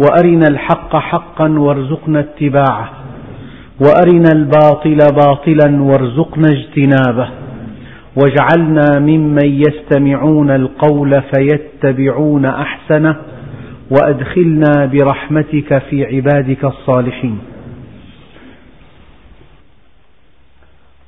وأرنا 0.00 0.46
الحق 0.50 0.96
حقا 0.96 1.48
وارزقنا 1.58 2.20
اتباعه 2.20 2.90
وأرنا 3.80 4.32
الباطل 4.32 4.98
باطلا 5.26 5.82
وارزقنا 5.82 6.48
اجتنابه 6.50 7.30
واجعلنا 8.16 8.98
ممن 8.98 9.62
يستمعون 9.68 10.50
القول 10.50 11.22
فيتبعون 11.22 12.44
أحسنه 12.44 13.16
وأدخلنا 13.90 14.86
برحمتك 14.86 15.78
في 15.78 16.04
عبادك 16.04 16.64
الصالحين. 16.64 17.38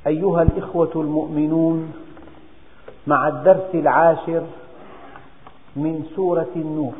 أيها 0.07 0.41
الإخوة 0.41 0.91
المؤمنون 0.95 1.91
مع 3.07 3.27
الدرس 3.27 3.69
العاشر 3.75 4.43
من 5.75 6.03
سورة 6.15 6.49
النور 6.55 6.93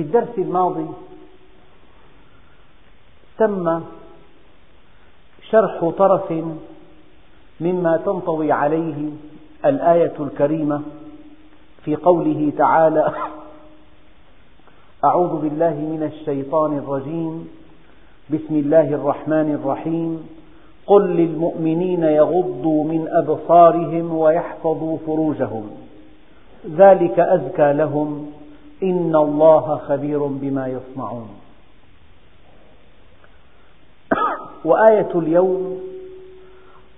في 0.00 0.06
الدرس 0.06 0.38
الماضي 0.38 0.86
تم 3.38 3.80
شرح 5.50 5.90
طرف 5.98 6.32
مما 7.60 7.96
تنطوي 7.96 8.52
عليه 8.52 9.08
الآية 9.64 10.12
الكريمة 10.20 10.82
في 11.84 11.96
قوله 11.96 12.52
تعالى 12.58 13.12
أعوذ 15.04 15.40
بالله 15.40 15.74
من 15.74 16.10
الشيطان 16.12 16.78
الرجيم 16.78 17.48
بسم 18.30 18.54
الله 18.56 18.88
الرحمن 18.94 19.58
الرحيم 19.62 20.28
قل 20.86 21.02
للمؤمنين 21.02 22.02
يغضوا 22.02 22.84
من 22.84 23.08
أبصارهم 23.08 24.14
ويحفظوا 24.14 24.98
فروجهم 25.06 25.70
ذلك 26.76 27.18
أزكى 27.18 27.72
لهم 27.72 28.29
إن 28.82 29.16
الله 29.16 29.80
خبير 29.88 30.26
بما 30.26 30.66
يصنعون. 30.66 31.28
وآية 34.64 35.08
اليوم 35.14 35.80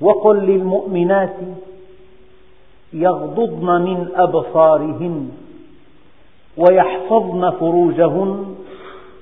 وقل 0.00 0.36
للمؤمنات 0.36 1.36
يغضضن 2.92 3.82
من 3.82 4.08
أبصارهن 4.14 5.30
ويحفظن 6.56 7.50
فروجهن 7.50 8.54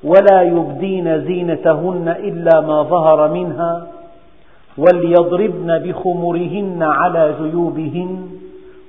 ولا 0.04 0.42
يبدين 0.42 1.24
زينتهن 1.24 2.08
إلا 2.08 2.60
ما 2.60 2.82
ظهر 2.82 3.32
منها 3.32 3.86
وليضربن 4.78 5.78
بخمرهن 5.78 6.82
على 6.82 7.34
جيوبهن 7.42 8.39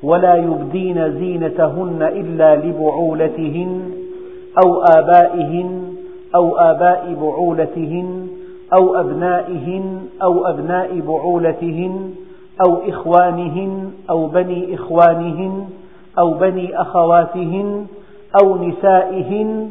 ولا 0.03 0.35
يبدين 0.35 1.11
زينتهن 1.19 2.01
إلا 2.01 2.55
لبعولتهن 2.55 3.91
أو 4.65 4.81
آبائهن 4.81 5.93
أو 6.35 6.57
آباء 6.57 7.17
بعولتهن 7.21 8.27
أو 8.77 8.99
أبنائهن 8.99 10.01
أو 10.23 10.45
أبناء 10.45 10.99
بعولتهن 10.99 12.13
أو 12.65 12.77
إخوانهن 12.89 13.91
أو 14.09 14.27
بني 14.27 14.75
إخوانهن 14.75 15.65
أو 16.19 16.33
بني 16.33 16.81
أخواتهن 16.81 17.85
أو 18.41 18.57
نسائهن 18.57 19.69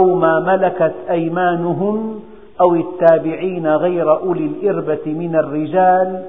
أو 0.00 0.14
ما 0.14 0.40
ملكت 0.40 0.94
أيمانهن 1.10 2.20
أو 2.60 2.74
التابعين 2.74 3.66
غير 3.66 4.18
أولي 4.18 4.46
الإربة 4.46 5.00
من 5.06 5.36
الرجال 5.36 6.22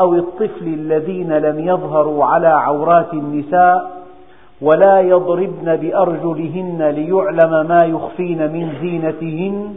أو 0.00 0.14
الطفل 0.14 0.66
الذين 0.66 1.32
لم 1.32 1.68
يظهروا 1.68 2.24
على 2.24 2.48
عورات 2.48 3.12
النساء 3.12 3.98
ولا 4.60 5.00
يضربن 5.00 5.76
بأرجلهن 5.76 6.82
ليعلم 6.82 7.66
ما 7.66 7.84
يخفين 7.84 8.52
من 8.52 8.78
زينتهن 8.80 9.76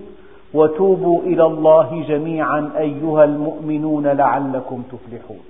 وتوبوا 0.53 1.21
إلى 1.21 1.43
الله 1.43 2.05
جميعا 2.07 2.71
أيها 2.77 3.23
المؤمنون 3.23 4.07
لعلكم 4.07 4.83
تفلحون. 4.91 5.43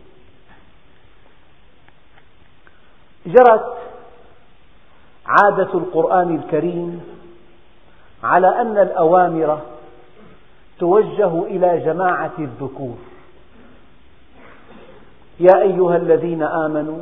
جرت 3.26 3.78
عادة 5.26 5.74
القرآن 5.74 6.36
الكريم 6.36 7.02
على 8.24 8.62
أن 8.62 8.78
الأوامر 8.78 9.60
توجه 10.80 11.44
إلى 11.44 11.80
جماعة 11.86 12.32
الذكور. 12.40 12.98
يا 15.42 15.62
أيها 15.62 15.96
الذين 15.98 16.44
آمنوا 16.44 17.02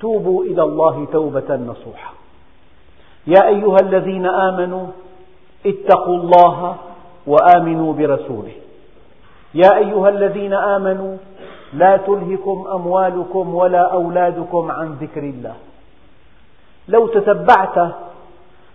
توبوا 0.00 0.44
إلى 0.44 0.62
الله 0.62 1.06
توبة 1.12 1.56
نصوحا 1.56 2.12
يا 3.26 3.48
أيها 3.48 3.76
الذين 3.82 4.26
آمنوا 4.26 4.86
اتقوا 5.66 6.16
الله 6.16 6.76
وآمنوا 7.26 7.92
برسوله. 7.92 8.56
يا 9.54 9.76
أيها 9.76 10.08
الذين 10.08 10.52
آمنوا 10.52 11.16
لا 11.72 11.96
تلهكم 11.96 12.66
أموالكم 12.72 13.54
ولا 13.54 13.92
أولادكم 13.92 14.70
عن 14.70 14.96
ذكر 15.00 15.22
الله. 15.22 15.54
لو 16.88 17.06
تتبعت 17.06 17.94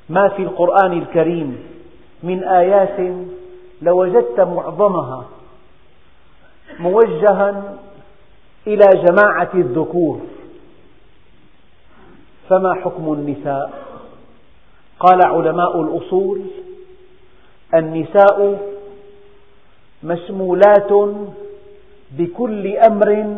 ما 0.09 0.27
في 0.27 0.43
القرآن 0.43 0.93
الكريم 0.93 1.49
من 2.23 2.43
آيات 2.43 2.97
لوجدت 3.81 4.39
معظمها 4.39 5.25
موجها 6.79 7.63
إلى 8.67 8.85
جماعة 9.09 9.49
الذكور. 9.53 10.21
فما 12.49 12.73
حكم 12.73 13.13
النساء؟ 13.13 13.83
قال 14.99 15.19
علماء 15.25 15.81
الأصول 15.81 16.41
النساء 17.75 18.61
مشمولات 20.03 20.91
بكل 22.11 22.77
أمر 22.77 23.37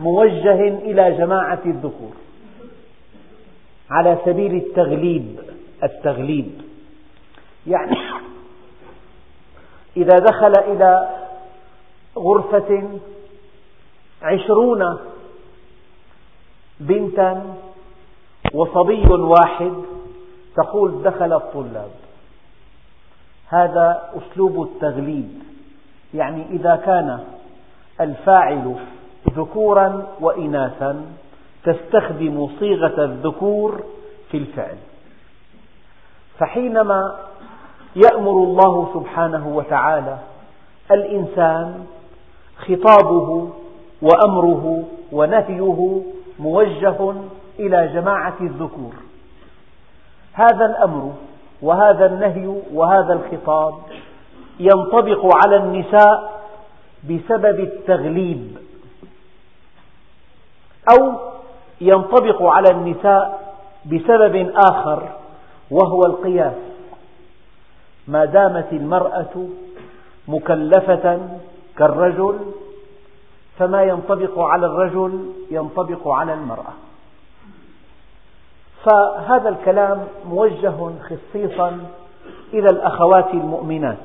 موجه 0.00 0.68
إلى 0.68 1.16
جماعة 1.18 1.62
الذكور. 1.66 2.12
على 3.90 4.18
سبيل 4.24 4.54
التغليب 4.54 5.38
التغليب. 5.82 6.50
يعني 7.66 7.96
إذا 9.96 10.18
دخل 10.18 10.52
إلى 10.72 11.08
غرفة 12.18 12.98
عشرون 14.24 14.98
بنتا 16.80 17.56
وصبي 18.54 19.06
واحد 19.08 19.72
تقول 20.56 21.02
دخل 21.02 21.32
الطلاب. 21.32 21.90
هذا 23.48 24.10
أسلوب 24.14 24.62
التغليب. 24.62 25.42
يعني 26.14 26.46
إذا 26.50 26.76
كان 26.76 27.24
الفاعل 28.00 28.76
ذكورا 29.30 30.06
وإناثا 30.20 31.06
تستخدم 31.64 32.48
صيغة 32.60 33.04
الذكور 33.04 33.82
في 34.30 34.36
الفعل. 34.36 34.76
فحينما 36.38 37.16
يأمر 37.96 38.32
الله 38.32 38.90
سبحانه 38.94 39.48
وتعالى 39.48 40.18
الإنسان 40.90 41.86
خطابه 42.56 43.50
وأمره 44.02 44.84
ونهيه 45.12 46.02
موجه 46.38 47.14
إلى 47.60 47.90
جماعة 47.94 48.36
الذكور. 48.40 48.94
هذا 50.32 50.66
الأمر 50.66 51.12
وهذا 51.62 52.06
النهي 52.06 52.54
وهذا 52.72 53.12
الخطاب 53.12 53.74
ينطبق 54.60 55.36
على 55.46 55.56
النساء 55.56 56.42
بسبب 57.04 57.60
التغليب 57.60 58.56
أو 60.90 61.12
ينطبق 61.80 62.42
على 62.42 62.70
النساء 62.70 63.54
بسبب 63.86 64.52
آخر 64.70 65.08
وهو 65.70 66.00
القياس. 66.06 66.54
ما 68.08 68.24
دامت 68.24 68.72
المرأة 68.72 69.48
مكلفة 70.28 71.20
كالرجل 71.78 72.38
فما 73.58 73.82
ينطبق 73.82 74.38
على 74.38 74.66
الرجل 74.66 75.32
ينطبق 75.50 76.08
على 76.08 76.34
المرأة. 76.34 76.72
فهذا 78.84 79.48
الكلام 79.48 80.04
موجه 80.28 80.74
خصيصا 81.02 81.78
إلى 82.54 82.70
الأخوات 82.70 83.34
المؤمنات. 83.34 83.96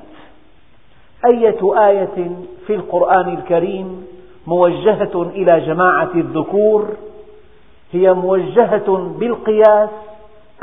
أية 1.25 1.87
آية 1.87 2.31
في 2.67 2.75
القرآن 2.75 3.33
الكريم 3.33 4.07
موجهة 4.47 5.21
إلى 5.21 5.59
جماعة 5.59 6.09
الذكور 6.15 6.87
هي 7.91 8.13
موجهة 8.13 9.15
بالقياس 9.19 9.89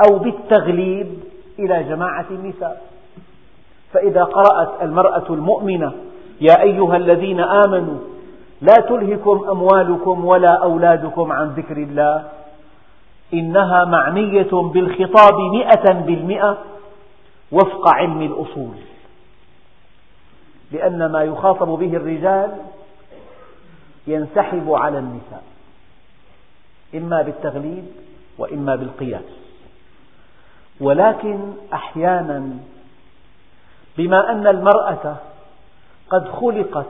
أو 0.07 0.17
بالتغليب 0.17 1.19
إلى 1.59 1.83
جماعة 1.83 2.25
النساء. 2.31 2.87
فإذا 3.93 4.23
قرأت 4.23 4.81
المرأة 4.81 5.25
المؤمنة 5.29 5.91
يا 6.41 6.61
أيها 6.61 6.97
الذين 6.97 7.39
آمنوا 7.39 7.97
لا 8.61 8.73
تلهكم 8.89 9.49
أموالكم 9.49 10.25
ولا 10.25 10.63
أولادكم 10.63 11.31
عن 11.31 11.47
ذكر 11.47 11.77
الله. 11.77 12.29
إنها 13.33 13.85
معنية 13.85 14.51
بالخطاب 14.51 15.39
مئة 15.53 15.93
بالمئة 15.93 16.57
وفق 17.51 17.89
علم 17.89 18.21
الأصول. 18.21 18.75
لأن 20.71 21.11
ما 21.11 21.23
يخاطب 21.23 21.67
به 21.67 21.97
الرجال 21.97 22.57
ينسحب 24.07 24.71
على 24.71 24.99
النساء 24.99 25.43
إما 26.95 27.21
بالتغليب 27.21 27.85
وإما 28.37 28.75
بالقياس. 28.75 29.23
ولكن 30.81 31.53
أحيانا 31.73 32.49
بما 33.97 34.31
أن 34.31 34.47
المرأة 34.47 35.15
قد 36.09 36.29
خلقت 36.29 36.85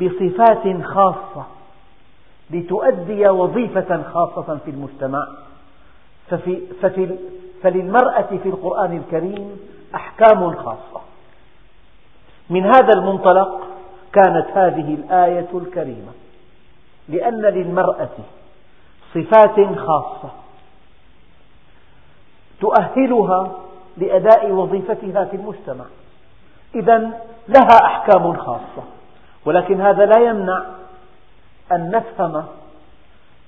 بصفات 0.00 0.82
خاصة 0.84 1.44
لتؤدي 2.50 3.28
وظيفة 3.28 4.02
خاصة 4.02 4.58
في 4.64 4.70
المجتمع. 4.70 5.28
ففي 6.30 6.60
ففي 6.82 7.18
فللمرأة 7.62 8.36
في 8.42 8.48
القرآن 8.48 8.96
الكريم 8.96 9.56
أحكام 9.94 10.56
خاصة. 10.56 11.00
من 12.50 12.66
هذا 12.66 12.90
المنطلق 12.96 13.60
كانت 14.12 14.46
هذه 14.54 14.94
الآية 14.94 15.48
الكريمة 15.54 16.12
لأن 17.08 17.40
للمرأة 17.40 18.18
صفات 19.14 19.78
خاصة 19.78 20.30
تؤهلها 22.60 23.52
لأداء 23.96 24.50
وظيفتها 24.50 25.24
في 25.24 25.36
المجتمع. 25.36 25.84
إذا 26.74 26.98
لها 27.48 27.76
أحكام 27.84 28.36
خاصة. 28.36 28.82
ولكن 29.44 29.80
هذا 29.80 30.06
لا 30.06 30.20
يمنع 30.20 30.62
أن 31.72 31.90
نفهم 31.90 32.44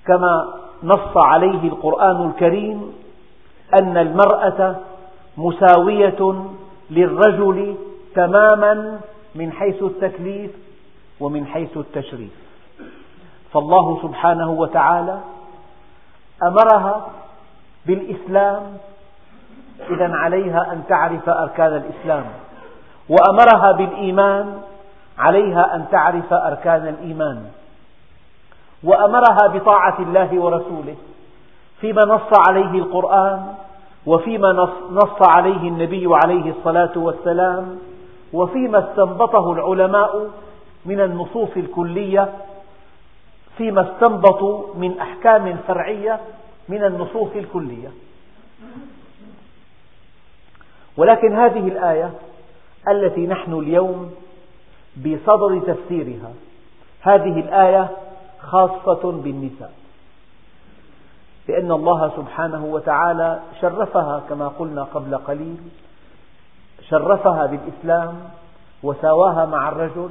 كما 0.07 0.55
نص 0.83 1.17
عليه 1.17 1.69
القرآن 1.69 2.31
الكريم 2.31 2.93
أن 3.75 3.97
المرأة 3.97 4.77
مساوية 5.37 6.45
للرجل 6.91 7.77
تماما 8.15 9.01
من 9.35 9.53
حيث 9.53 9.83
التكليف 9.83 10.51
ومن 11.21 11.47
حيث 11.47 11.77
التشريف. 11.77 12.33
فالله 13.53 14.03
سبحانه 14.03 14.51
وتعالى 14.51 15.21
أمرها 16.43 17.07
بالإسلام 17.87 18.63
إذا 19.91 20.09
عليها 20.15 20.73
أن 20.73 20.83
تعرف 20.89 21.29
أركان 21.29 21.77
الإسلام 21.77 22.25
وأمرها 23.09 23.73
بالإيمان 23.73 24.61
عليها 25.19 25.75
أن 25.75 25.85
تعرف 25.91 26.33
أركان 26.33 26.89
الإيمان 26.89 27.45
وأمرها 28.85 29.47
بطاعة 29.55 29.99
الله 29.99 30.41
ورسوله 30.41 30.97
فيما 31.81 32.05
نص 32.05 32.49
عليه 32.49 32.79
القرآن 32.79 33.55
وفيما 34.07 34.53
نص 34.91 35.29
عليه 35.29 35.69
النبي 35.69 36.07
عليه 36.25 36.51
الصلاة 36.51 36.93
والسلام 36.97 37.79
وفيما 38.33 38.79
استنبطه 38.79 39.53
العلماء 39.53 40.31
من 40.87 41.01
النصوص 41.01 41.49
الكلية 41.57 42.33
فيما 43.57 43.91
استنبطوا 43.91 44.75
من 44.75 44.99
أحكام 44.99 45.57
فرعية 45.69 46.21
من 46.69 46.85
النصوص 46.85 47.29
الكلية. 47.37 47.89
ولكن 50.97 51.35
هذه 51.37 51.69
الآية 51.69 52.11
التي 52.89 53.27
نحن 53.27 53.53
اليوم 53.53 54.15
بصدد 54.97 55.63
تفسيرها. 55.67 56.31
هذه 57.01 57.41
الآية 57.41 57.91
خاصة 58.41 59.13
بالنساء. 59.13 59.73
لأن 61.49 61.73
الله 61.73 62.13
سبحانه 62.17 62.65
وتعالى 62.65 63.41
شرفها 63.61 64.23
كما 64.29 64.49
قلنا 64.49 64.83
قبل 64.83 65.17
قليل 65.17 65.57
شرفها 66.89 67.47
بالإسلام 67.47 68.15
وساواها 68.83 69.47
مع 69.47 69.69
الرجل 69.69 70.11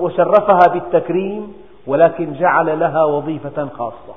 وشرفها 0.00 0.68
بالتكريم 0.72 1.54
ولكن 1.86 2.32
جعل 2.32 2.80
لها 2.80 3.04
وظيفة 3.04 3.68
خاصة. 3.78 4.14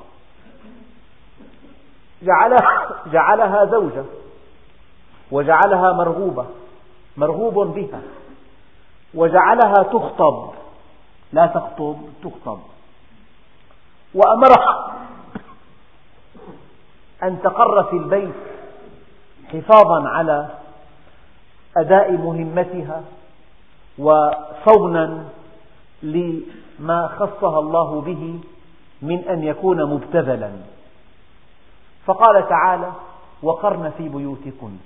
جعلها, 2.22 2.88
جعلها 3.12 3.64
زوجة 3.64 4.04
وجعلها 5.30 5.92
مرغوبة 5.92 6.46
مرغوب 7.16 7.74
بها. 7.74 8.00
وجعلها 9.14 9.82
تخطب. 9.92 10.50
لا 11.32 11.46
تخطب 11.46 11.96
تخطب. 12.22 12.58
وأمرها 14.14 14.92
أن 17.22 17.42
تقر 17.42 17.84
في 17.84 17.96
البيت 17.96 18.34
حفاظا 19.52 20.08
على 20.08 20.48
أداء 21.76 22.12
مهمتها 22.12 23.02
وصونا 23.98 25.24
لما 26.02 27.08
خصها 27.18 27.58
الله 27.58 28.00
به 28.00 28.40
من 29.02 29.24
أن 29.28 29.42
يكون 29.42 29.84
مبتذلا. 29.84 30.52
فقال 32.06 32.48
تعالى 32.48 32.92
وقرن 33.42 33.92
في 33.98 34.08
بيوتكن. 34.08 34.76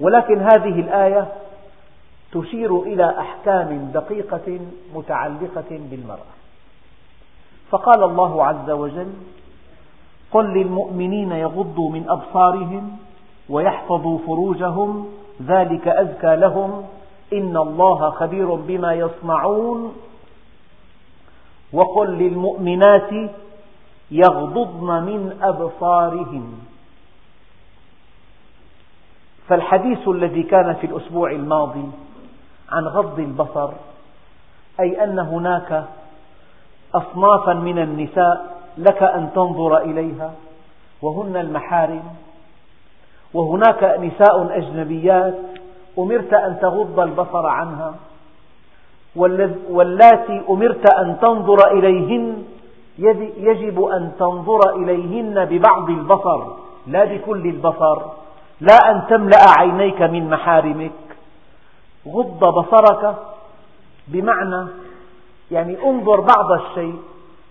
ولكن 0.00 0.40
هذه 0.40 0.80
الآية 0.80 1.32
تشير 2.32 2.82
إلى 2.82 3.18
أحكام 3.18 3.90
دقيقة 3.94 4.60
متعلقة 4.94 5.80
بالمرأة. 5.90 6.32
فقال 7.70 8.02
الله 8.02 8.44
عز 8.44 8.70
وجل 8.70 9.12
قل 10.30 10.44
للمؤمنين 10.44 11.32
يغضوا 11.32 11.90
من 11.90 12.08
أبصارهم 12.08 12.96
ويحفظوا 13.48 14.18
فروجهم 14.18 15.08
ذلك 15.42 15.88
أزكى 15.88 16.36
لهم. 16.36 16.84
إن 17.32 17.56
الله 17.56 18.10
خبير 18.10 18.54
بما 18.54 18.94
يصنعون. 18.94 19.94
وقل 21.72 22.08
للمؤمنات 22.08 23.10
يغضضن 24.10 25.02
من 25.02 25.38
أبصارهن 25.42 26.52
فالحديث 29.48 30.08
الذي 30.08 30.42
كان 30.42 30.74
في 30.74 30.86
الأسبوع 30.86 31.30
الماضي 31.30 31.88
عن 32.72 32.84
غض 32.84 33.18
البصر 33.18 33.70
أي 34.80 35.04
أن 35.04 35.18
هناك 35.18 35.84
أصنافا 36.94 37.52
من 37.52 37.78
النساء 37.78 38.58
لك 38.78 39.02
أن 39.02 39.30
تنظر 39.34 39.78
إليها 39.78 40.32
وهن 41.02 41.36
المحارم 41.36 42.02
وهناك 43.34 43.82
نساء 44.00 44.58
أجنبيات 44.58 45.34
أمرت 45.98 46.34
أن 46.34 46.58
تغض 46.60 47.00
البصر 47.00 47.46
عنها 47.46 47.94
واللاتي 49.70 50.42
أمرت 50.50 50.94
أن 50.94 51.16
تنظر 51.20 51.70
إليهن 51.70 52.44
يجب 53.38 53.84
أن 53.84 54.12
تنظر 54.18 54.60
إليهن 54.76 55.44
ببعض 55.44 55.90
البصر 55.90 56.44
لا 56.86 57.04
بكل 57.04 57.46
البصر 57.46 58.02
لا 58.60 58.90
أن 58.90 59.06
تملأ 59.08 59.38
عينيك 59.58 60.02
من 60.02 60.30
محارمك. 60.30 61.07
غض 62.06 62.44
بصرك 62.44 63.14
بمعنى 64.08 64.66
يعني 65.50 65.76
انظر 65.84 66.20
بعض 66.20 66.52
الشيء 66.52 66.94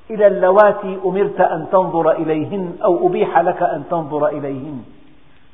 إلى 0.10 0.28
اللواتي 0.28 1.00
أمرت 1.06 1.42
أن 1.42 1.68
تنظر 1.72 2.12
إليهن 2.12 2.76
أو 2.84 3.08
أبيح 3.08 3.40
لك 3.40 3.64
أن 3.64 3.84
تنظر 3.90 4.28
إليهن. 4.28 4.84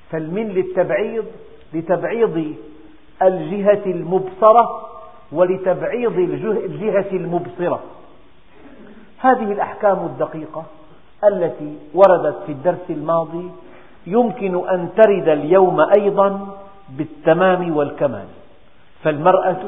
فالمن 0.10 0.48
للتبعيض 0.48 1.26
لتبعيض 1.74 2.54
الجهة 3.22 3.82
المبصرة 3.86 4.90
ولتبعيض 5.32 6.18
الجهة 6.18 7.12
المبصرة. 7.12 7.80
هذه 9.20 9.52
الأحكام 9.52 10.06
الدقيقة 10.06 10.64
التي 11.24 11.78
وردت 11.94 12.38
في 12.46 12.52
الدرس 12.52 12.90
الماضي 12.90 13.52
يمكن 14.08 14.70
أن 14.70 14.90
ترد 14.96 15.28
اليوم 15.30 15.80
أيضا 15.80 16.48
بالتمام 16.90 17.78
والكمال. 17.78 18.26
فالمرأة 19.04 19.64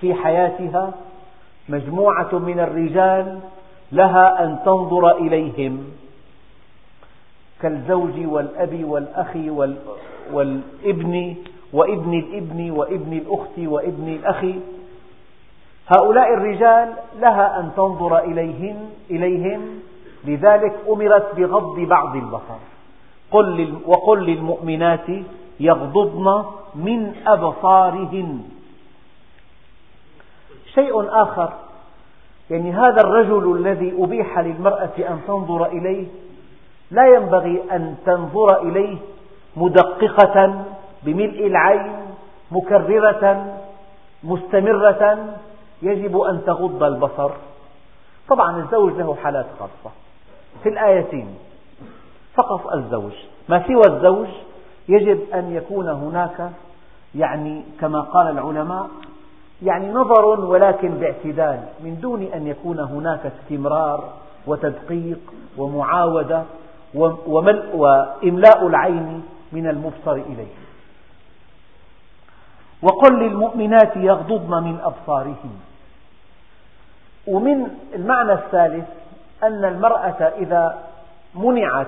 في 0.00 0.14
حياتها 0.14 0.92
مجموعة 1.68 2.38
من 2.38 2.60
الرجال 2.60 3.40
لها 3.92 4.44
أن 4.44 4.58
تنظر 4.64 5.10
إليهم 5.16 5.84
كالزوج 7.62 8.26
والأب 8.26 8.84
والأخ 8.84 9.36
والابن 10.32 11.34
وابن 11.72 12.14
الابن 12.14 12.70
وابن 12.70 13.12
الأخت 13.12 13.58
وابن 13.58 14.08
الأخ. 14.08 14.44
هؤلاء 15.88 16.34
الرجال 16.34 16.92
لها 17.20 17.60
أن 17.60 17.70
تنظر 17.76 18.18
إليهم, 18.18 18.76
إليهم. 19.10 19.80
لذلك 20.24 20.72
أمرت 20.88 21.34
بغض 21.36 21.80
بعض 21.80 22.16
البصر. 22.16 22.58
قل 23.30 23.74
وقل 23.86 24.26
للمؤمنات 24.26 25.06
يغضضن 25.60 26.44
من 26.74 27.14
أبصارهن. 27.26 28.42
شيء 30.74 31.22
آخر 31.22 31.52
يعني 32.50 32.72
هذا 32.72 33.00
الرجل 33.00 33.56
الذي 33.56 33.94
أبيح 33.98 34.38
للمرأة 34.38 34.92
أن 34.98 35.20
تنظر 35.26 35.66
إليه 35.66 36.06
لا 36.90 37.06
ينبغي 37.06 37.62
أن 37.72 37.96
تنظر 38.06 38.62
إليه 38.62 38.98
مدققة 39.56 40.64
بملء 41.02 41.46
العين 41.46 41.92
مكررة 42.50 43.56
مستمرة 44.24 45.34
يجب 45.82 46.20
أن 46.20 46.44
تغض 46.46 46.82
البصر. 46.82 47.30
طبعا 48.28 48.56
الزوج 48.56 48.92
له 48.92 49.14
حالات 49.14 49.46
خاصة. 49.58 49.94
في 50.62 50.68
الآيتين 50.68 51.38
فقط 52.34 52.72
الزوج. 52.74 53.12
ما 53.48 53.66
سوى 53.66 53.96
الزوج؟ 53.96 54.28
يجب 54.90 55.20
أن 55.34 55.52
يكون 55.52 55.88
هناك 55.88 56.50
يعني 57.14 57.62
كما 57.80 58.00
قال 58.00 58.30
العلماء 58.30 58.88
يعني 59.62 59.92
نظر 59.92 60.40
ولكن 60.40 60.88
باعتدال 60.88 61.60
من 61.80 62.00
دون 62.00 62.22
أن 62.22 62.46
يكون 62.46 62.80
هناك 62.80 63.20
استمرار 63.26 64.12
وتدقيق 64.46 65.18
ومعاودة 65.56 66.42
وإملاء 67.74 68.66
العين 68.66 69.22
من 69.52 69.66
المبصر 69.66 70.12
إليه. 70.12 70.54
وقل 72.82 73.18
للمؤمنات 73.18 73.96
يغضضن 73.96 74.62
من 74.64 74.78
أبصارهن. 74.80 75.56
ومن 77.26 77.66
المعنى 77.94 78.32
الثالث 78.32 78.88
أن 79.42 79.64
المرأة 79.64 80.32
إذا 80.38 80.78
منعت 81.34 81.86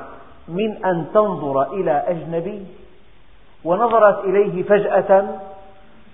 من 0.48 0.84
أن 0.84 1.06
تنظر 1.14 1.62
إلى 1.62 1.90
أجنبي 1.90 2.66
ونظرت 3.64 4.24
إليه 4.24 4.62
فجأة 4.62 5.28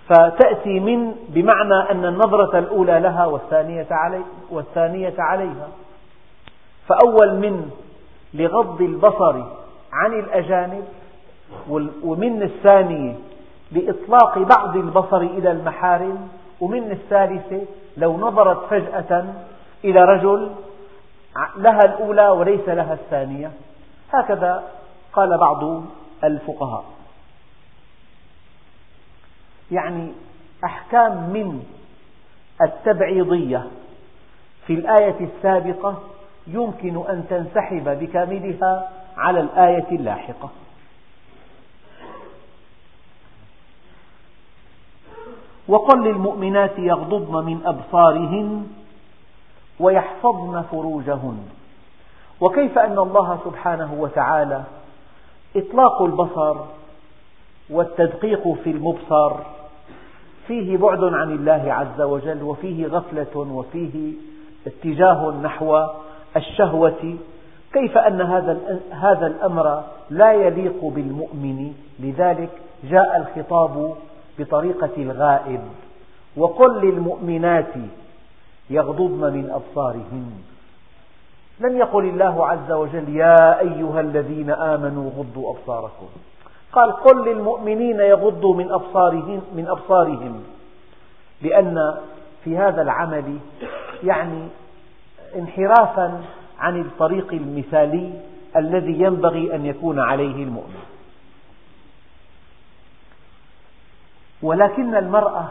فتأتي 0.09 0.81
من 0.81 1.14
بمعنى 1.28 1.90
أن 1.90 2.05
النظرة 2.05 2.59
الأولى 2.59 3.00
لها 3.00 3.26
والثانية, 3.26 3.87
علي 3.90 4.23
والثانية 4.50 5.14
عليها. 5.19 5.69
فأول 6.87 7.35
من 7.35 7.71
لغض 8.35 8.83
البصر 8.83 9.43
عن 9.93 10.12
الأجانب 10.12 10.85
ومن 12.05 12.43
الثانية 12.43 13.14
لإطلاق 13.73 14.38
بعض 14.38 14.76
البصر 14.76 15.21
إلى 15.21 15.50
المحارم 15.50 16.28
ومن 16.61 16.90
الثالثة 16.90 17.67
لو 17.97 18.17
نظرت 18.17 18.67
فجأة 18.71 19.25
إلى 19.85 20.05
رجل 20.05 20.50
لها 21.57 21.81
الأولى 21.85 22.28
وليس 22.28 22.69
لها 22.69 22.95
الثانية. 22.95 23.50
هكذا 24.12 24.62
قال 25.12 25.38
بعض 25.38 25.83
الفقهاء. 26.25 26.85
يعني 29.71 30.13
أحكام 30.65 31.13
من 31.13 31.63
التبعيضية. 32.63 33.67
في 34.67 34.75
الآية 34.75 35.17
السابقة 35.21 36.03
يمكن 36.47 37.07
أن 37.09 37.25
تنسحب 37.31 37.89
بكاملها 38.01 38.91
على 39.17 39.41
الآية 39.41 39.87
اللاحقة. 39.93 40.51
وقل 45.69 46.05
للمؤمنات 46.05 46.79
يغضضن 46.79 47.45
من 47.45 47.67
أبصارهن 47.67 48.67
ويحفظن 49.81 50.63
فروجهن. 50.63 51.49
وكيف 52.41 52.79
أن 52.79 52.99
الله 52.99 53.39
سبحانه 53.45 53.95
وتعالى 53.99 54.65
إطلاق 55.57 56.03
البصر 56.03 56.57
والتدقيق 57.71 58.53
في 58.65 58.71
المبصر 58.71 59.33
فيه 60.49 60.76
بعد 60.76 61.05
عن 61.05 61.33
الله 61.33 61.73
عز 61.73 62.00
وجل 62.00 62.43
وفيه 62.43 62.87
غفلة 62.87 63.37
وفيه 63.37 64.12
اتجاه 64.67 65.31
نحو 65.43 65.87
الشهوة. 66.37 67.17
كيف 67.73 67.99
أن 67.99 68.21
هذا 68.21 68.81
هذا 68.90 69.26
الأمر 69.26 69.83
لا 70.11 70.33
يليق 70.33 70.85
بالمؤمن؟ 70.85 71.73
لذلك 72.00 72.50
جاء 72.85 73.17
الخطاب 73.17 73.95
بطريقة 74.38 74.90
الغائب. 74.97 75.61
وقل 76.37 76.81
للمؤمنات 76.81 77.75
يغضضن 78.71 79.33
من 79.33 79.50
أبصارهن. 79.50 80.33
لم 81.61 81.76
يقل 81.76 82.05
الله 82.05 82.47
عز 82.47 82.73
وجل 82.73 83.17
يا 83.17 83.61
أيها 83.61 84.00
الذين 84.00 84.50
آمنوا 84.50 85.11
غضوا 85.19 85.55
أبصاركم. 85.55 86.07
قال 86.73 86.93
قل 86.93 87.25
للمؤمنين 87.25 88.01
يغضوا 88.01 88.55
من 88.55 88.73
أبصارهم 88.73 89.43
من 89.55 89.69
أبصارهم. 89.69 90.45
لأن 91.43 91.95
في 92.45 92.59
هذا 92.59 92.83
العمل 92.83 93.39
يعني 94.03 94.49
انحرافا 95.37 96.23
عن 96.59 96.81
الطريق 96.81 97.33
المثالي 97.33 98.13
الذي 98.57 99.01
ينبغي 99.03 99.55
أن 99.55 99.67
يكون 99.67 100.01
عليه 100.01 100.45
المؤمن. 100.45 100.83
ولكن 104.43 104.95
المرأة 104.95 105.49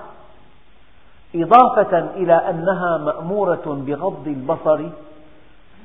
إضافة 1.35 1.99
إلى 1.99 2.33
أنها 2.33 2.97
مأمورة 2.97 3.83
بغض 3.87 4.27
البصر 4.27 4.89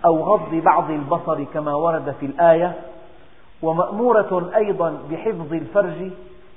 أو 0.04 0.22
غض 0.22 0.54
بعض 0.54 0.90
البصر 0.90 1.44
كما 1.44 1.74
ورد 1.74 2.14
في 2.20 2.26
الآية 2.26 2.74
ومأمورة 3.62 4.50
أيضا 4.56 4.98
بحفظ 5.10 5.52
الفرج 5.52 6.10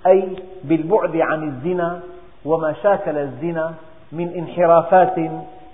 أي 0.07 0.35
بالبعد 0.63 1.15
عن 1.15 1.43
الزنا 1.43 1.99
وما 2.45 2.73
شاكل 2.83 3.17
الزنا 3.17 3.73
من 4.11 4.27
انحرافات 4.27 5.19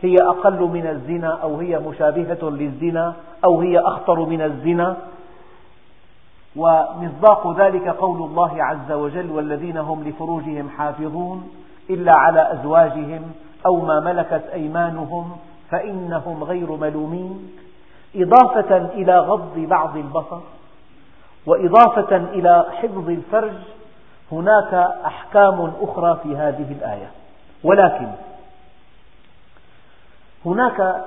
هي 0.01 0.15
أقل 0.21 0.59
من 0.59 0.87
الزنا 0.87 1.39
أو 1.43 1.59
هي 1.59 1.79
مشابهة 1.79 2.49
للزنا 2.49 3.13
أو 3.45 3.61
هي 3.61 3.79
أخطر 3.79 4.25
من 4.25 4.41
الزنا. 4.41 4.97
ومصداق 6.55 7.57
ذلك 7.57 7.87
قول 7.87 8.17
الله 8.17 8.63
عز 8.63 8.91
وجل 8.91 9.31
والذين 9.31 9.77
هم 9.77 10.03
لفروجهم 10.03 10.69
حافظون 10.69 11.49
إلا 11.89 12.11
على 12.15 12.53
أزواجهم 12.53 13.21
أو 13.65 13.81
ما 13.81 13.99
ملكت 13.99 14.43
أيمانهم 14.53 15.31
فإنهم 15.69 16.43
غير 16.43 16.71
ملومين. 16.71 17.51
إضافة 18.15 18.77
إلى 18.77 19.19
غض 19.19 19.59
بعض 19.59 19.97
البصر 19.97 20.39
وإضافة 21.45 22.15
إلى 22.15 22.65
حفظ 22.81 23.09
الفرج 23.09 23.53
هناك 24.31 24.73
أحكام 25.05 25.73
أخرى 25.81 26.19
في 26.23 26.35
هذه 26.37 26.71
الآية. 26.71 27.11
ولكن 27.63 28.07
هناك 30.45 31.05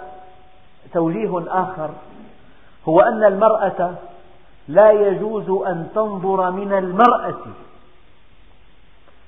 توجيه 0.92 1.44
آخر 1.48 1.90
هو 2.88 3.00
أن 3.00 3.24
المرأة 3.24 3.94
لا 4.68 4.90
يجوز 4.90 5.50
أن 5.66 5.88
تنظر 5.94 6.50
من 6.50 6.72
المرأة 6.72 7.40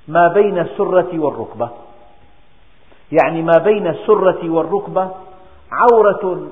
ما 0.09 0.29
بين 0.29 0.59
السرة 0.59 1.19
والركبة. 1.19 1.69
يعني 3.13 3.43
ما 3.43 3.59
بين 3.65 3.87
السرة 3.87 4.51
والركبة 4.51 5.11
عورة 5.73 6.49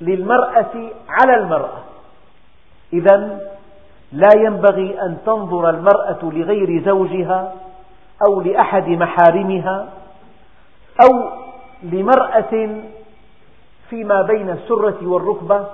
للمرأة 0.00 0.90
على 1.08 1.36
المرأة. 1.36 1.78
إذا 2.92 3.40
لا 4.12 4.28
ينبغي 4.36 5.02
أن 5.02 5.18
تنظر 5.26 5.70
المرأة 5.70 6.18
لغير 6.22 6.82
زوجها 6.84 7.54
أو 8.28 8.40
لأحد 8.40 8.88
محارمها 8.88 9.88
أو 11.02 11.30
لمرأة 11.82 12.80
فيما 13.90 14.22
بين 14.22 14.50
السرة 14.50 14.98
والركبة 15.02 15.66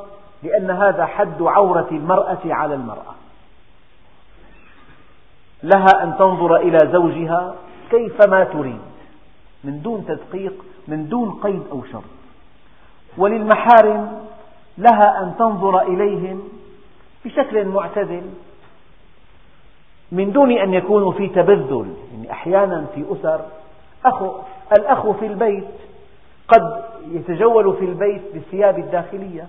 لأن 0.43 0.71
هذا 0.71 1.07
حد 1.07 1.43
عورة 1.43 1.89
المرأة 1.91 2.41
على 2.45 2.75
المرأة. 2.75 3.15
لها 5.63 6.03
أن 6.03 6.17
تنظر 6.19 6.57
إلى 6.57 6.79
زوجها 6.93 7.55
كيفما 7.91 8.45
تريد 8.45 8.81
من 9.65 9.83
دون 9.83 10.07
تدقيق 10.07 10.65
من 10.89 11.09
دون 11.09 11.31
قيد 11.43 11.63
أو 11.73 11.83
شرط. 11.93 12.03
وللمحارم 13.19 14.25
لها 14.79 15.23
أن 15.23 15.35
تنظر 15.39 15.83
إليهم 15.83 16.43
بشكل 17.25 17.65
معتدل 17.65 18.31
من 20.13 20.33
دون 20.33 20.53
أن 20.53 20.75
يكونوا 20.75 21.13
في 21.13 21.29
تبذل 21.29 21.95
يعني 22.13 22.33
أحيانا 22.33 22.87
في 22.95 23.05
أسر. 23.13 23.41
أخو 24.05 24.33
الأخ 24.79 25.11
في 25.11 25.27
البيت 25.27 25.69
قد 26.49 26.85
يتجول 27.09 27.77
في 27.77 27.85
البيت 27.85 28.23
بالثياب 28.35 28.79
الداخلية. 28.79 29.47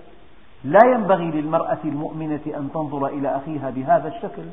لا 0.64 0.80
ينبغي 0.86 1.32
للمرأة 1.32 1.78
المؤمنة 1.86 2.42
أن 2.48 2.70
تنظر 2.74 3.08
إلى 3.08 3.36
أخيها 3.36 3.70
بهذا 3.70 4.08
الشكل. 4.08 4.44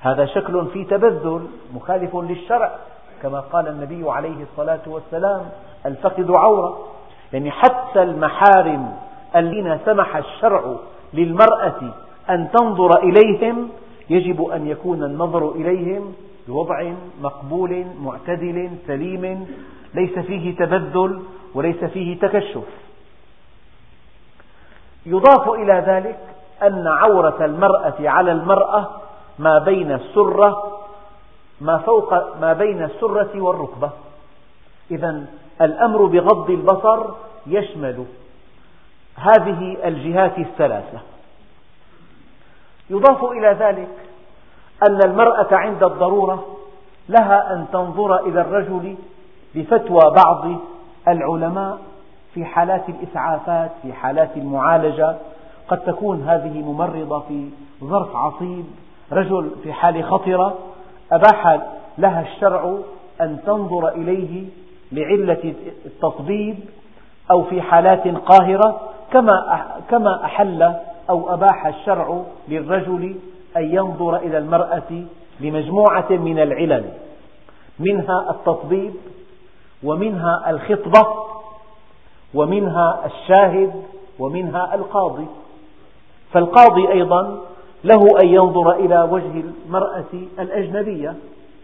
هذا 0.00 0.26
شكل 0.26 0.66
في 0.66 0.84
تبذل 0.84 1.46
مخالف 1.74 2.16
للشرع 2.16 2.74
كما 3.22 3.40
قال 3.40 3.68
النبي 3.68 4.10
عليه 4.10 4.42
الصلاة 4.42 4.80
والسلام 4.86 5.48
الفقد 5.86 6.30
عورة. 6.30 6.88
يعني 7.32 7.50
حتى 7.50 8.02
المحارم 8.02 8.96
الذين 9.36 9.78
سمح 9.84 10.16
الشرع 10.16 10.76
للمرأة 11.14 11.94
أن 12.30 12.48
تنظر 12.52 12.98
إليهم 12.98 13.68
يجب 14.10 14.44
أن 14.44 14.66
يكون 14.66 15.04
النظر 15.04 15.50
إليهم 15.50 16.14
بوضع 16.48 16.92
مقبول 17.22 17.84
معتدل 18.00 18.70
سليم 18.86 19.46
ليس 19.94 20.18
فيه 20.18 20.56
تبذل 20.56 21.22
وليس 21.54 21.84
فيه 21.84 22.18
تكشف. 22.18 22.64
يضاف 25.06 25.48
إلى 25.48 25.84
ذلك 25.86 26.18
أن 26.62 26.84
عورة 26.86 27.44
المرأة 27.44 27.94
على 28.00 28.32
المرأة 28.32 28.90
ما 29.38 29.58
بين 29.58 29.92
السرة 29.92 30.78
ما 31.60 31.78
فوق 31.78 32.36
ما 32.40 32.52
بين 32.52 32.82
السرة 32.82 33.40
والركبة. 33.40 33.90
إذا 34.90 35.26
الأمر 35.60 36.04
بغض 36.04 36.50
البصر 36.50 37.04
يشمل 37.46 38.04
هذه 39.16 39.76
الجهات 39.84 40.38
الثلاثة. 40.38 40.98
يضاف 42.90 43.24
إلى 43.24 43.56
ذلك 43.60 43.88
أن 44.88 45.00
المرأة 45.04 45.48
عند 45.52 45.82
الضرورة 45.82 46.46
لها 47.08 47.52
أن 47.52 47.66
تنظر 47.72 48.26
إلى 48.26 48.40
الرجل 48.40 48.96
بفتوى 49.54 50.00
بعض 50.24 50.44
العلماء 51.08 51.78
في 52.34 52.44
حالات 52.44 52.88
الإسعافات 52.88 53.70
في 53.82 53.92
حالات 53.92 54.36
المعالجة. 54.36 55.16
قد 55.68 55.78
تكون 55.78 56.22
هذه 56.22 56.62
ممرضة 56.62 57.20
في 57.20 57.50
ظرف 57.84 58.16
عصيب 58.16 58.64
رجل 59.12 59.50
في 59.62 59.72
حالة 59.72 60.02
خطرة. 60.02 60.58
أباح 61.12 61.60
لها 61.98 62.20
الشرع 62.20 62.78
أن 63.20 63.38
تنظر 63.46 63.88
إليه 63.88 64.44
لعلة 64.92 65.54
التطبيب 65.86 66.58
أو 67.30 67.44
في 67.44 67.62
حالات 67.62 68.08
قاهرة. 68.08 68.80
كما 69.12 69.66
كما 69.90 70.24
أحل 70.24 70.74
أو 71.10 71.34
أباح 71.34 71.66
الشرع 71.66 72.22
للرجل 72.48 73.16
أن 73.56 73.74
ينظر 73.74 74.16
إلى 74.16 74.38
المرأة 74.38 75.04
لمجموعة 75.40 76.06
من 76.10 76.38
العلل 76.38 76.84
منها 77.78 78.30
التطبيب 78.30 78.94
ومنها 79.82 80.50
الخطبة 80.50 81.06
ومنها 82.34 83.06
الشاهد 83.06 83.82
ومنها 84.18 84.74
القاضي. 84.74 85.26
فالقاضي 86.32 86.92
أيضا 86.92 87.38
له 87.84 88.06
أن 88.22 88.28
ينظر 88.28 88.72
إلى 88.72 89.08
وجه 89.10 89.44
المرأة 89.66 90.04
الأجنبية 90.38 91.14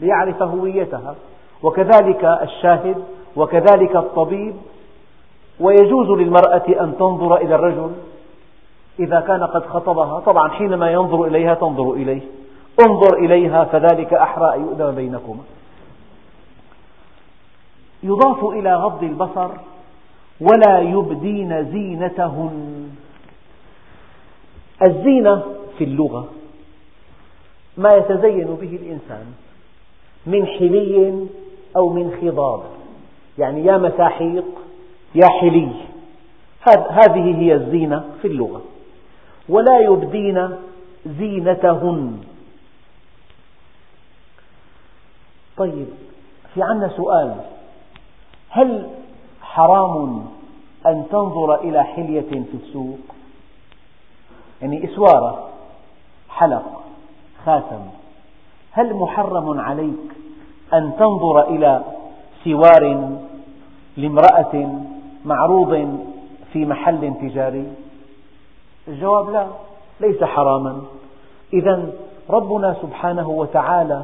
ليعرف 0.00 0.42
هويتها 0.42 1.14
وكذلك 1.62 2.24
الشاهد 2.24 3.04
وكذلك 3.36 3.96
الطبيب 3.96 4.54
ويجوز 5.62 6.10
للمرأة 6.10 6.64
أن 6.68 6.94
تنظر 6.98 7.36
إلى 7.36 7.54
الرجل 7.54 7.92
إذا 9.00 9.20
كان 9.20 9.42
قد 9.42 9.66
خطبها. 9.66 10.20
طبعا 10.20 10.48
حينما 10.48 10.90
ينظر 10.90 11.24
إليها 11.24 11.54
تنظر 11.54 11.92
إليه. 11.92 12.20
انظر 12.86 13.16
إليها 13.16 13.64
فذلك 13.64 14.14
أحرى 14.14 14.54
أن 14.54 14.60
يؤدم 14.60 14.90
بينكما. 14.90 15.42
يضاف 18.02 18.44
إلى 18.44 18.74
غض 18.74 19.02
البصر 19.02 19.50
ولا 20.40 20.78
يبدين 20.80 21.64
زينتهن. 21.64 22.90
الزينة 24.82 25.42
في 25.78 25.84
اللغة 25.84 26.28
ما 27.76 27.88
يتزين 27.94 28.46
به 28.46 28.78
الإنسان 28.82 29.26
من 30.26 30.46
حلي 30.46 31.26
أو 31.76 31.88
من 31.88 32.18
خضاب. 32.20 32.60
يعني 33.38 33.64
يا 33.64 33.76
مساحيق 33.76 34.44
يا 35.14 35.28
حلي 35.28 35.72
هذه 36.90 37.36
هي 37.38 37.54
الزينة 37.54 38.04
في 38.22 38.28
اللغة. 38.28 38.62
ولا 39.48 39.78
يبدين 39.78 40.56
زينتهن. 41.06 42.24
طيب 45.56 45.86
في 46.54 46.62
عنا 46.62 46.88
سؤال. 46.96 47.34
هل 48.50 48.88
حرام 49.42 50.26
أن 50.86 51.04
تنظر 51.10 51.54
إلى 51.54 51.84
حلية 51.84 52.30
في 52.30 52.56
السوق؟ 52.62 52.98
يعني 54.62 54.84
إسوارة 54.84 55.48
حلق 56.28 56.84
خاتم. 57.46 57.80
هل 58.72 58.94
محرم 58.94 59.60
عليك 59.60 60.12
أن 60.74 60.92
تنظر 60.98 61.48
إلى 61.48 61.84
سوار 62.44 63.10
لامرأة 63.96 64.82
معروض 65.24 65.98
في 66.52 66.66
محل 66.66 67.14
تجاري؟ 67.22 67.72
الجواب 68.88 69.30
لا 69.30 69.46
ليس 70.00 70.24
حراما. 70.24 70.82
إذا 71.52 71.86
ربنا 72.30 72.76
سبحانه 72.82 73.28
وتعالى 73.28 74.02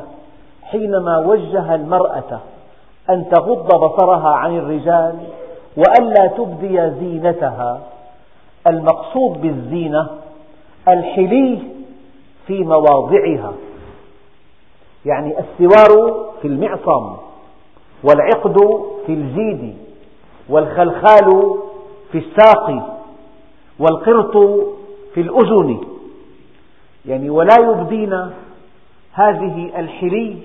حينما 0.62 1.18
وجه 1.18 1.74
المرأة 1.74 2.40
أن 3.10 3.28
تغض 3.28 3.66
بصرها 3.66 4.28
عن 4.28 4.58
الرجال 4.58 5.18
وألا 5.76 6.26
تبدي 6.26 6.90
زينتها 6.90 7.80
المقصود 8.66 9.40
بالزينة 9.40 10.08
الحلي 10.88 11.58
في 12.46 12.64
مواضعها. 12.64 13.52
يعني 15.04 15.34
السوار 15.38 16.14
في 16.42 16.48
المعصم 16.48 17.16
والعقد 18.04 18.56
في 19.06 19.12
الجيد. 19.12 19.87
والخلخال 20.48 21.54
في 22.12 22.18
الساق 22.18 22.98
والقرط 23.78 24.36
في 25.14 25.20
الأذن. 25.20 25.80
يعني 27.06 27.30
ولا 27.30 27.54
يبدين 27.60 28.30
هذه 29.12 29.72
الحلي 29.76 30.36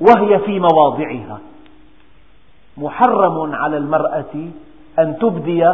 وهي 0.00 0.38
في 0.38 0.60
مواضعها. 0.60 1.38
محرم 2.76 3.54
على 3.54 3.76
المرأة 3.76 4.34
أن 4.98 5.18
تبدي 5.18 5.72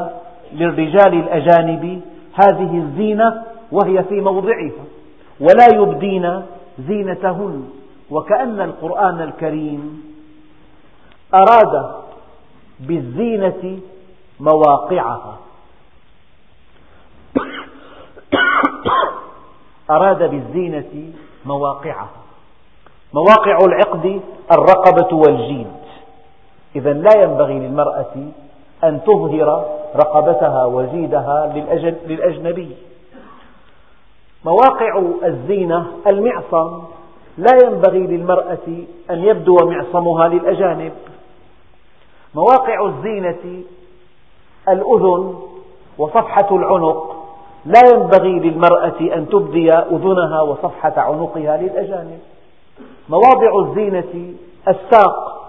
للرجال 0.52 1.14
الأجانب 1.14 2.00
هذه 2.34 2.76
الزينة 2.78 3.42
وهي 3.72 4.04
في 4.04 4.20
موضعها. 4.20 4.84
ولا 5.40 5.66
يبدين 5.74 6.42
زينتهن. 6.88 7.68
وكأن 8.10 8.60
القرآن 8.60 9.20
الكريم 9.20 10.02
أراد 11.34 12.05
بالزينة 12.80 13.78
مواقعها. 14.40 15.38
أراد 19.90 20.30
بالزينة 20.30 21.12
مواقعها. 21.44 22.08
مواقع 23.14 23.58
العقد 23.64 24.20
الرقبة 24.52 25.16
والجيد. 25.16 25.72
إذا 26.76 26.92
لا 26.92 27.22
ينبغي 27.22 27.58
للمرأة 27.58 28.14
أن 28.84 29.00
تظهر 29.04 29.78
رقبتها 29.96 30.64
وجيدها 30.64 31.52
للأجنبي. 32.06 32.76
مواقع 34.44 35.02
الزينة 35.24 35.86
المعصم. 36.06 36.82
لا 37.38 37.58
ينبغي 37.64 38.06
للمرأة 38.06 38.68
أن 39.10 39.24
يبدو 39.24 39.54
معصمها 39.54 40.28
للأجانب. 40.28 40.92
مواقع 42.36 42.86
الزينة 42.86 43.62
الأذن 44.68 45.34
وصفحة 45.98 46.56
العنق. 46.56 47.16
لا 47.66 47.80
ينبغي 47.94 48.38
للمرأة 48.38 49.00
أن 49.00 49.28
تبدي 49.28 49.72
أذنها 49.72 50.40
وصفحة 50.42 50.94
عنقها 50.96 51.56
للأجانب. 51.56 52.18
مواضع 53.08 53.68
الزينة 53.68 54.34
الساق. 54.68 55.46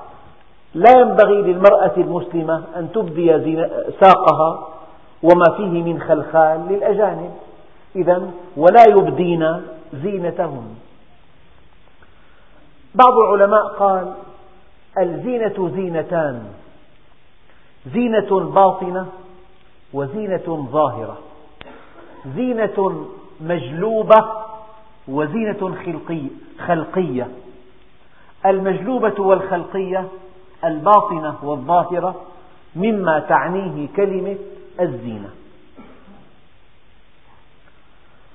لا 0.73 0.99
ينبغي 0.99 1.41
للمرأة 1.41 1.93
المسلمة 1.97 2.63
أن 2.75 2.91
تبدي 2.93 3.67
ساقها 4.01 4.67
وما 5.23 5.57
فيه 5.57 5.83
من 5.83 6.01
خلخال 6.01 6.67
للأجانب. 6.69 7.31
إذا 7.95 8.31
ولا 8.57 8.83
يبدين 8.89 9.61
زينتهن 9.93 10.75
بعض 12.95 13.13
العلماء 13.17 13.67
قال 13.67 14.13
الزينة 14.99 15.71
زينتان. 15.75 16.43
زينة 17.85 18.39
باطنة 18.39 19.07
وزينة 19.93 20.67
ظاهرة. 20.71 21.17
زينة 22.35 23.07
مجلوبة 23.41 24.31
وزينة 25.07 25.75
خلقية. 26.59 27.27
المجلوبة 28.45 29.21
والخلقية 29.21 30.07
الباطنة 30.65 31.35
والظاهرة 31.43 32.21
مما 32.75 33.19
تعنيه 33.19 33.87
كلمة 33.95 34.37
الزينة. 34.81 35.29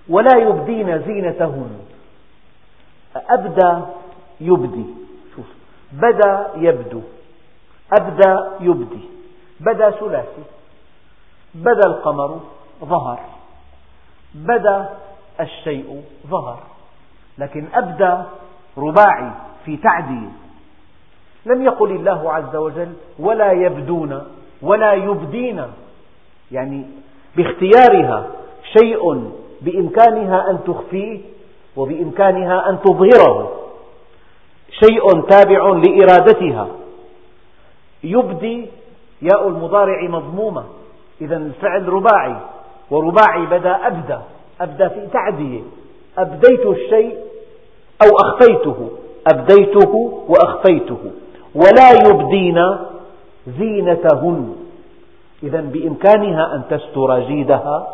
ولا 0.09 0.39
يبدين 0.39 1.03
زينتهن. 1.03 1.79
أبدى 3.17 3.85
يبدي. 4.41 4.85
شوف 5.37 5.47
بدا 5.93 6.51
يبدو. 6.57 7.01
أبدى 7.93 8.37
يبدي. 8.61 9.01
بدا 9.67 9.91
ثلاثي 9.91 10.43
بدا 11.55 11.87
القمر 11.87 12.41
ظهر 12.85 13.21
بدا 14.35 14.89
الشيء 15.41 16.05
ظهر 16.27 16.59
لكن 17.39 17.67
أبدى 17.75 18.23
رباعي 18.79 19.31
في 19.65 19.77
تعديل. 19.77 20.29
لم 21.47 21.65
يقل 21.65 21.91
الله 21.91 22.33
عز 22.33 22.57
وجل 22.57 22.93
ولا 23.19 23.53
يبدون 23.53 24.23
ولا 24.63 24.93
يبدين 24.93 25.65
يعني 26.53 26.87
باختيارها 27.37 28.27
شيء 28.79 29.33
بإمكانها 29.61 30.51
أن 30.51 30.65
تخفيه 30.67 31.21
وبإمكانها 31.77 32.71
أن 32.71 32.81
تظهره. 32.81 33.53
شيء 34.71 35.21
تابع 35.21 35.69
لإرادتها. 35.69 36.69
يبدي 38.05 38.69
ياء 39.23 39.49
المضارع 39.49 40.09
مضمومة. 40.09 40.65
إذا 41.21 41.37
الفعل 41.37 41.89
رباعي 41.89 42.37
ورباعي 42.91 43.47
بدا 43.47 43.87
أبدى 43.87 44.19
أبدى 44.61 44.89
في 44.89 45.07
تعدية. 45.13 45.61
أبديت 46.19 46.67
الشيء 46.67 47.17
أو 48.03 48.17
أخفيته. 48.17 48.91
أبديته 49.33 50.23
وأخفيته. 50.29 50.99
ولا 51.55 52.09
يبدين 52.09 52.79
زينتهن. 53.59 54.57
إذا 55.43 55.61
بإمكانها 55.61 56.55
أن 56.55 56.63
تستر 56.71 57.21
جيدها 57.21 57.89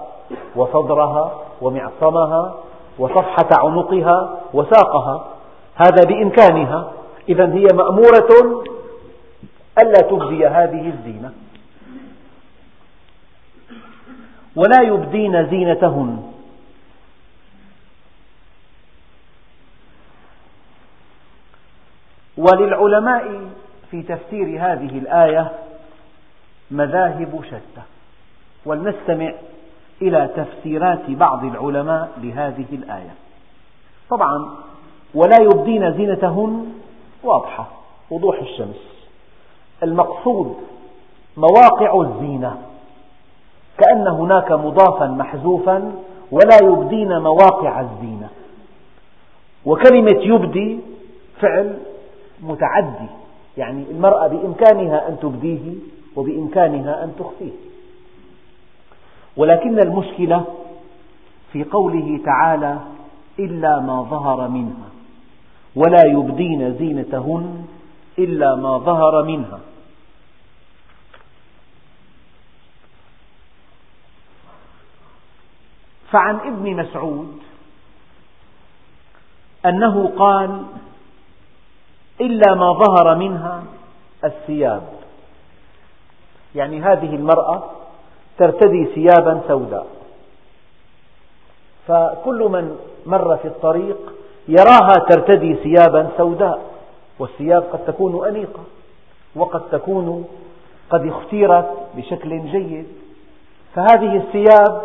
وصدرها 0.57 1.33
ومعصمها 1.63 2.55
وصفحة 2.99 3.49
عنقها 3.53 4.41
وساقها. 4.55 5.25
هذا 5.75 6.05
بإمكانها. 6.09 6.93
إذا 7.29 7.55
هي 7.55 7.67
مأمورة 7.75 8.63
ألا 9.83 10.01
تبدي 10.11 10.47
هذه 10.47 10.89
الزينة. 10.89 11.33
ولا 14.57 14.83
يبدين 14.83 15.47
زينتهن. 15.51 16.33
وللعلماء 22.37 23.41
في 23.91 24.03
تفسير 24.03 24.47
هذه 24.47 24.99
الآية 24.99 25.53
مذاهب 26.71 27.45
شتى. 27.47 27.83
ولنستمع 28.65 29.33
إلى 30.03 30.31
تفسيرات 30.37 31.11
بعض 31.11 31.45
العلماء 31.45 32.13
لهذه 32.23 32.67
الآية. 32.73 33.15
طبعا 34.11 34.57
ولا 35.15 35.37
يبدين 35.41 35.93
زينتهن 35.93 36.73
واضحة. 37.23 37.71
وضوح 38.11 38.39
الشمس. 38.39 38.98
المقصود 39.83 40.57
مواقع 41.37 42.01
الزينة. 42.01 42.59
كأن 43.79 44.09
هناك 44.09 44.53
مضافا 44.53 45.07
محذوفا 45.07 45.93
ولا 46.31 46.59
يبدين 46.63 47.19
مواقع 47.19 47.81
الزينة. 47.81 48.29
وكلمة 49.67 50.21
يبدي 50.21 50.79
فعل 51.41 51.79
متعدي 52.43 53.09
يعني 53.57 53.85
المرأة 53.91 54.27
بإمكانها 54.27 55.09
أن 55.09 55.17
تبديه 55.21 55.75
وبإمكانها 56.17 57.05
أن 57.05 57.13
تخفيه. 57.19 57.53
ولكن 59.37 59.79
المشكلة 59.79 60.45
في 61.53 61.65
قوله 61.65 62.21
تعالى 62.25 62.79
إلا 63.39 63.81
ما 63.81 64.03
ظهر 64.03 64.49
منها 64.49 64.89
ولا 65.77 66.05
يبدين 66.07 66.75
زينتهن 66.79 67.65
إلا 68.19 68.55
ما 68.55 68.79
ظهر 68.79 69.23
منها. 69.23 69.61
فعن 76.11 76.37
ابن 76.37 76.77
مسعود 76.77 77.39
أنه 79.67 80.13
قال 80.19 80.63
إلا 82.21 82.55
ما 82.55 82.73
ظهر 82.73 83.15
منها 83.15 83.63
الثياب. 84.25 84.89
يعني 86.55 86.81
هذه 86.81 87.15
المرأة 87.15 87.71
ترتدي 88.39 88.87
ثيابا 88.95 89.41
سوداء. 89.49 89.87
فكل 91.89 92.49
من 92.51 92.79
مر 93.07 93.37
في 93.37 93.49
الطريق 93.49 94.13
يراها 94.49 94.95
ترتدي 95.09 95.55
ثيابا 95.55 96.11
سوداء. 96.17 96.68
والثياب 97.19 97.63
قد 97.73 97.85
تكون 97.87 98.29
أنيقة 98.29 98.63
وقد 99.37 99.71
تكون 99.71 100.29
قد 100.91 101.07
اختيرت 101.07 101.71
بشكل 101.95 102.51
جيد. 102.51 102.87
فهذه 103.75 104.17
الثياب 104.17 104.83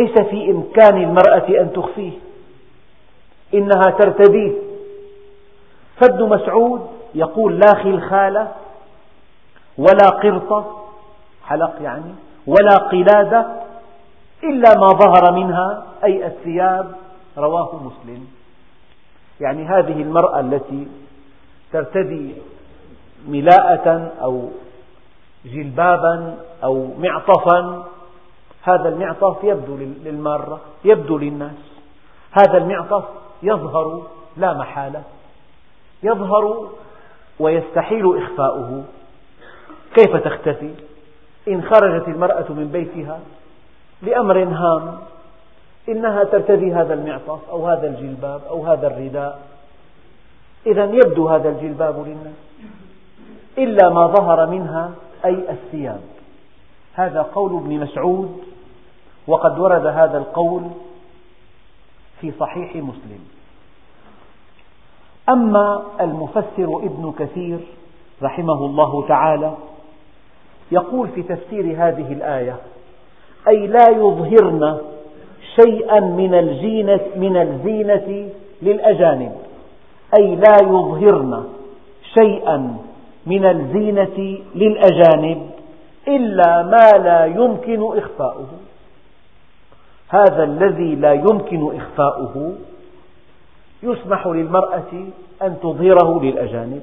ليس 0.00 0.18
في 0.30 0.50
إمكان 0.50 1.02
المرأة 1.02 1.48
أن 1.48 1.72
تخفيه 1.72 2.12
إنها 3.54 3.90
ترتديه 3.98 4.52
فابن 6.00 6.28
مسعود 6.28 6.86
يقول 7.14 7.58
لا 7.58 7.74
خلخالة 7.74 8.52
ولا 9.78 10.08
قرطة 10.22 10.84
حلق 11.46 11.82
يعني 11.82 12.14
ولا 12.46 12.76
قلادة 12.76 13.46
إلا 14.44 14.78
ما 14.78 14.86
ظهر 14.86 15.32
منها 15.32 15.84
أي 16.04 16.26
الثياب 16.26 16.94
رواه 17.38 17.76
مسلم. 17.76 18.26
يعني 19.40 19.64
هذه 19.64 20.02
المرأة 20.02 20.40
التي 20.40 20.88
ترتدي 21.74 22.34
ملاءة 23.28 24.12
أو 24.22 24.48
جلبابا 25.44 26.34
أو 26.64 26.88
معطفا 26.98 27.84
هذا 28.62 28.88
المعطف 28.88 29.44
يبدو 29.44 29.76
للمارة 29.76 30.60
يبدو 30.84 31.18
للناس. 31.18 31.60
هذا 32.32 32.58
المعطف 32.58 33.04
يظهر 33.42 34.02
لا 34.36 34.52
محالة 34.52 35.02
يظهر 36.02 36.68
ويستحيل 37.40 38.18
إخفاؤه. 38.18 38.84
كيف 39.94 40.16
تختفي؟ 40.16 40.74
إن 41.48 41.62
خرجت 41.62 42.08
المرأة 42.08 42.46
من 42.48 42.68
بيتها 42.72 43.20
لأمر 44.02 44.42
هام 44.42 44.98
إنها 45.88 46.24
ترتدي 46.24 46.74
هذا 46.74 46.94
المعطف 46.94 47.50
أو 47.50 47.68
هذا 47.68 47.86
الجلباب 47.86 48.40
أو 48.50 48.66
هذا 48.66 48.86
الرداء. 48.86 49.53
إذا 50.66 50.84
يبدو 50.84 51.28
هذا 51.28 51.48
الجلباب 51.48 51.98
للناس. 52.06 52.34
إلا 53.58 53.88
ما 53.88 54.06
ظهر 54.06 54.46
منها 54.46 54.90
أي 55.24 55.50
الثياب. 55.50 56.00
هذا 56.94 57.22
قول 57.22 57.56
ابن 57.56 57.80
مسعود 57.80 58.42
وقد 59.26 59.58
ورد 59.58 59.86
هذا 59.86 60.18
القول 60.18 60.62
في 62.20 62.32
صحيح 62.40 62.76
مسلم. 62.76 63.20
أما 65.28 65.82
المفسر 66.00 66.78
ابن 66.82 67.14
كثير 67.18 67.58
رحمه 68.22 68.66
الله 68.66 69.06
تعالى 69.08 69.54
يقول 70.72 71.08
في 71.08 71.22
تفسير 71.22 71.64
هذه 71.64 72.12
الآية 72.12 72.56
أي 73.48 73.66
لا 73.66 73.90
يظهرن 73.90 74.78
شيئا 75.56 76.00
من 76.00 76.34
الزينة, 76.34 78.30
للأجانب. 78.62 79.32
أي 80.18 80.36
لا 80.36 80.56
يظهرن 80.62 81.44
شيئا 82.14 82.76
من 83.26 83.44
الزينة 83.44 84.38
للأجانب 84.54 85.50
إلا 86.08 86.62
ما 86.62 86.98
لا 86.98 87.24
يمكن 87.24 87.98
إخفاؤه. 87.98 88.48
هذا 90.08 90.44
الذي 90.44 90.94
لا 90.94 91.12
يمكن 91.12 91.76
إخفاؤه 91.76 92.54
يسمح 93.82 94.26
للمرأة 94.26 94.92
أن 95.42 95.56
تظهره 95.62 96.20
للأجانب. 96.22 96.82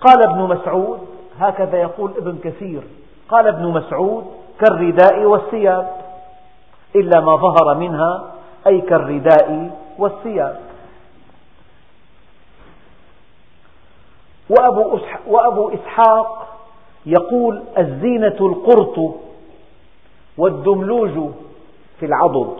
قال 0.00 0.22
ابن 0.22 0.42
مسعود 0.42 0.98
هكذا 1.40 1.78
يقول 1.78 2.10
ابن 2.18 2.38
كثير 2.44 2.82
قال 3.28 3.46
ابن 3.46 3.66
مسعود 3.66 4.24
كالرداء 4.60 5.24
والثياب 5.24 5.90
إلا 6.96 7.20
ما 7.20 7.36
ظهر 7.36 7.74
منها 7.74 8.24
أي 8.66 8.80
كالرداء 8.80 9.70
والثياب. 9.98 10.67
وأبو, 14.50 14.98
وأبو 15.26 15.68
إسحاق 15.68 16.58
يقول 17.06 17.62
الزينة 17.78 18.36
القرط 18.40 19.14
والدملوج 20.38 21.30
في 22.00 22.06
العضد 22.06 22.56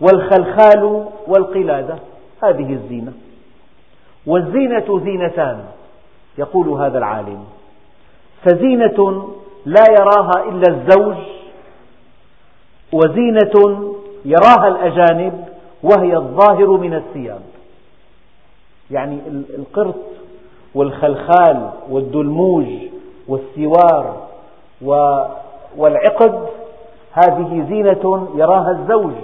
والخلخال 0.00 1.08
والقلادة 1.26 1.98
هذه 2.42 2.72
الزينة. 2.72 3.12
والزينة 4.26 5.00
زينتان 5.04 5.64
يقول 6.38 6.68
هذا 6.68 6.98
العالم. 6.98 7.44
فزينة 8.44 9.28
لا 9.66 9.84
يراها 9.90 10.48
إلا 10.48 10.64
الزوج 10.68 11.16
وزينة 12.92 13.84
يراها 14.24 14.68
الأجانب 14.68 15.44
وهي 15.82 16.16
الظاهر 16.16 16.66
من 16.66 16.94
الثياب. 16.94 17.42
يعني 18.90 19.18
القرط 19.58 19.94
والخلخال 20.76 21.70
والدلموج 21.90 22.66
والسوار 23.28 24.26
والعقد 25.76 26.48
هذه 27.12 27.66
زينة 27.68 28.28
يراها 28.34 28.70
الزوج. 28.70 29.14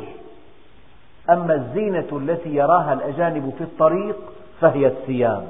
أما 1.30 1.54
الزينة 1.54 2.06
التي 2.12 2.54
يراها 2.54 2.92
الأجانب 2.92 3.52
في 3.58 3.64
الطريق 3.64 4.16
فهي 4.60 4.86
الثياب. 4.86 5.48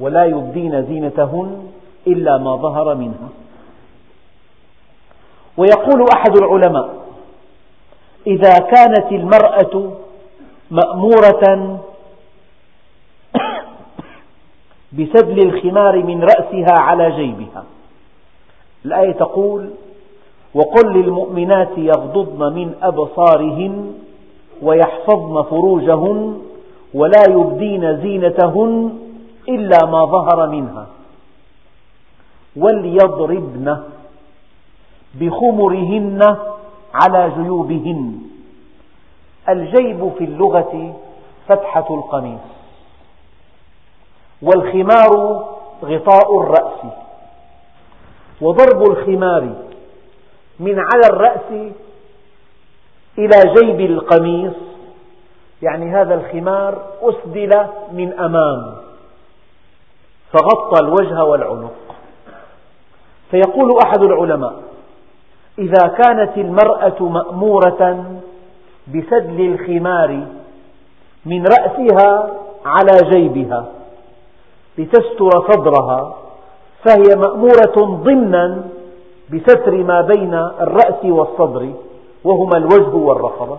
ولا 0.00 0.24
يبدين 0.24 0.82
زينتهن 0.82 1.66
إلا 2.06 2.38
ما 2.38 2.56
ظهر 2.56 2.94
منها. 2.94 3.28
ويقول 5.56 6.06
أحد 6.16 6.36
العلماء 6.36 6.94
إذا 8.26 8.58
كانت 8.58 9.12
المرأة 9.12 9.92
مأمورة 10.70 11.80
بسدل 14.98 15.38
الخمار 15.48 16.02
من 16.02 16.22
رأسها 16.22 16.80
على 16.80 17.10
جيبها. 17.10 17.64
الآية 18.84 19.12
تقول 19.12 19.70
وقل 20.54 20.92
للمؤمنات 20.92 21.78
يغضضن 21.78 22.52
من 22.52 22.74
أبصارهن 22.82 23.94
ويحفظن 24.62 25.42
فروجهن 25.42 26.42
ولا 26.94 27.22
يبدين 27.28 27.96
زينتهن 27.96 28.98
إلا 29.48 29.78
ما 29.86 30.04
ظهر 30.04 30.48
منها. 30.48 30.86
وليضربن 32.56 33.76
بخمرهن 35.14 36.36
على 36.94 37.32
جيوبهن. 37.42 38.18
الجيب 39.48 40.12
في 40.18 40.24
اللغة 40.24 40.94
فتحة 41.48 41.86
القميص. 41.90 42.53
والخمار 44.44 45.44
غطاء 45.84 46.40
الرأس. 46.40 46.92
وضرب 48.40 48.82
الخمار 48.90 49.52
من 50.60 50.78
على 50.78 51.06
الرأس 51.12 51.72
إلى 53.18 53.54
جيب 53.54 53.80
القميص. 53.80 54.54
يعني 55.62 55.90
هذا 55.90 56.14
الخمار 56.14 56.82
أسدل 57.02 57.66
من 57.92 58.12
أمام 58.12 58.74
فغطى 60.32 60.84
الوجه 60.84 61.24
والعنق. 61.24 61.74
فيقول 63.30 63.78
أحد 63.84 64.02
العلماء 64.02 64.54
إذا 65.58 65.88
كانت 65.88 66.38
المرأة 66.38 67.02
مأمورة 67.02 68.04
بسدل 68.88 69.40
الخمار 69.40 70.26
من 71.26 71.44
رأسها 71.46 72.36
على 72.64 73.10
جيبها 73.10 73.66
لتستر 74.78 75.30
صدرها 75.52 76.16
فهي 76.84 77.16
مأمورة 77.16 78.02
ضمنا 78.04 78.64
بستر 79.32 79.72
ما 79.72 80.00
بين 80.00 80.34
الرأس 80.34 81.04
والصدر 81.04 81.72
وهما 82.24 82.56
الوجه 82.56 82.94
والرقبة. 82.94 83.58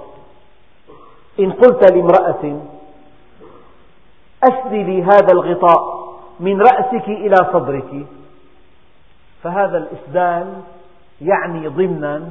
إن 1.39 1.51
قلت 1.51 1.91
لامرأة 1.91 2.59
أسدلي 4.43 5.03
هذا 5.03 5.31
الغطاء 5.31 6.05
من 6.39 6.61
رأسك 6.61 7.07
إلى 7.07 7.35
صدرك. 7.53 8.05
فهذا 9.43 9.77
الإسدال 9.77 10.47
يعني 11.21 11.67
ضمنا 11.67 12.23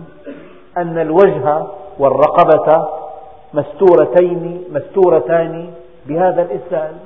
أن 0.77 0.99
الوجه 0.99 1.67
والرقبة 1.99 2.89
مستورتين 3.55 4.65
مستورتان 4.71 5.71
بهذا 6.07 6.43
الإسدال. 6.43 6.97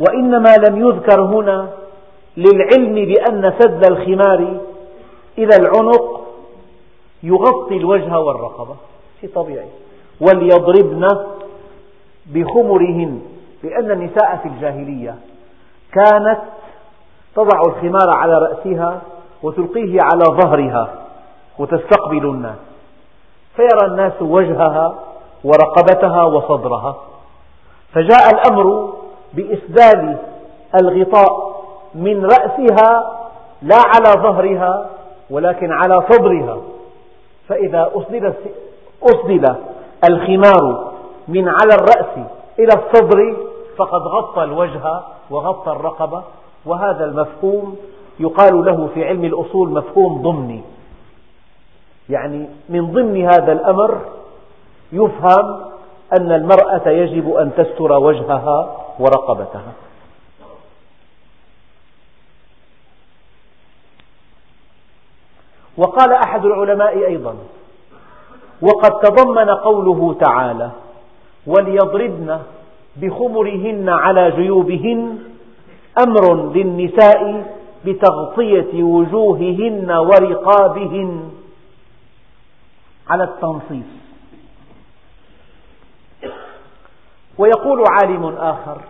وإنما 0.00 0.56
لم 0.68 0.86
يذكر 0.86 1.20
هنا 1.20 1.68
للعلم 2.36 2.94
بأن 2.94 3.52
سد 3.58 3.90
الخمار 3.90 4.60
إلى 5.38 5.56
العنق 5.60 6.20
يغطي 7.22 7.76
الوجه 7.76 8.18
والرقبة. 8.18 8.76
شيء 9.20 9.30
طبيعي. 9.34 9.68
وليضربن 10.20 11.08
بخمرهن 12.26 13.22
لأن 13.62 13.90
النساء 13.90 14.36
في 14.42 14.48
الجاهلية 14.48 15.14
كانت 15.92 16.38
تضع 17.36 17.60
الخمار 17.66 18.10
على 18.10 18.38
رأسها 18.38 19.02
وتلقيه 19.42 19.98
على 20.12 20.24
ظهرها 20.24 20.94
وتستقبل 21.58 22.26
الناس. 22.26 22.58
فيرى 23.56 23.86
الناس 23.86 24.12
وجهها 24.20 24.94
ورقبتها 25.44 26.22
وصدرها. 26.24 26.96
فجاء 27.92 28.30
الأمر 28.34 28.92
بإسدال 29.34 30.18
الغطاء 30.80 31.62
من 31.94 32.24
رأسها 32.24 33.18
لا 33.62 33.76
على 33.76 34.22
ظهرها 34.22 34.86
ولكن 35.30 35.72
على 35.72 36.02
صدرها. 36.10 36.58
فإذا 37.48 37.90
أسدل, 39.02 39.54
الخمار 40.08 40.92
من 41.28 41.48
على 41.48 41.74
الرأس 41.74 42.26
إلى 42.58 42.72
الصدر 42.74 43.36
فقد 43.76 44.00
غطى 44.00 44.44
الوجه 44.44 45.00
وغطى 45.30 45.70
الرقبة. 45.70 46.22
وهذا 46.66 47.04
المفهوم 47.04 47.76
يقال 48.20 48.64
له 48.64 48.88
في 48.94 49.04
علم 49.04 49.24
الأصول 49.24 49.68
مفهوم 49.68 50.22
ضمني. 50.22 50.60
يعني 52.08 52.48
من 52.68 52.92
ضمن 52.92 53.24
هذا 53.24 53.52
الأمر 53.52 53.98
يفهم 54.92 55.60
أن 56.12 56.32
المرأة 56.32 56.88
يجب 56.88 57.34
أن 57.34 57.50
تستر 57.56 57.92
وجهها 57.92 58.76
ورقبتها. 58.98 59.72
وقال 65.76 66.12
أحد 66.12 66.44
العلماء 66.44 67.06
أيضا 67.06 67.36
وقد 68.62 69.00
تضمن 69.00 69.50
قوله 69.50 70.16
تعالى 70.20 70.70
وليضربن 71.46 72.38
بخمرهن 72.96 73.88
على 73.88 74.30
جيوبهن 74.30 75.18
أمر 76.06 76.52
للنساء 76.52 77.52
بتغطية 77.84 78.82
وجوههن 78.82 79.90
ورقابهن 79.90 81.30
على 83.08 83.24
التنصيص. 83.24 84.01
ويقول 87.38 87.84
عالم 87.90 88.26
آخر 88.26 88.80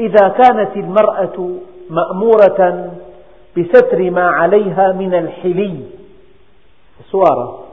إذا 0.00 0.28
كانت 0.28 0.76
المرأة 0.76 1.50
مأمورة 1.90 2.90
بستر 3.58 4.10
ما 4.10 4.30
عليها 4.30 4.92
من 4.92 5.14
الحلي 5.14 5.80
سوارة 7.10 7.64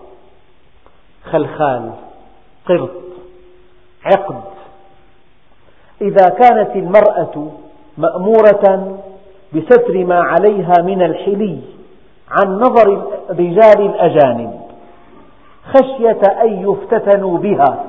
خلخال 1.31 1.91
قرط 2.65 2.91
عقد 4.05 4.41
إذا 6.01 6.29
كانت 6.29 6.75
المرأة 6.75 7.51
مأمورة 7.97 8.97
بستر 9.53 10.05
ما 10.05 10.19
عليها 10.19 10.73
من 10.81 11.01
الحلي 11.01 11.59
عن 12.31 12.53
نظر 12.53 13.11
الرجال 13.29 13.81
الأجانب 13.81 14.61
خشية 15.63 16.21
أن 16.41 16.69
يفتتنوا 16.69 17.37
بها. 17.37 17.83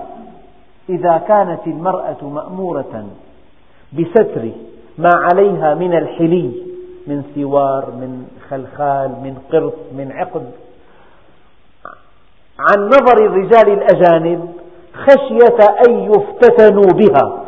إذا 0.89 1.19
كانت 1.29 1.67
المرأة 1.67 2.17
مأمورة 2.23 3.07
بستر 3.93 4.51
ما 4.99 5.11
عليها 5.15 5.75
من 5.75 5.95
الحلي 5.95 6.53
من 7.07 7.23
سوار 7.35 7.91
من 7.91 8.29
خلخال 8.51 9.11
من 9.11 9.39
قرط 9.53 9.75
من 9.93 10.13
عقد. 10.13 10.51
عن 12.59 12.87
نظر 12.87 13.27
الرجال 13.27 13.69
الأجانب 13.69 14.53
خشية 14.95 15.59
أن 15.89 16.13
يفتتنوا 16.13 16.93
بها 16.93 17.45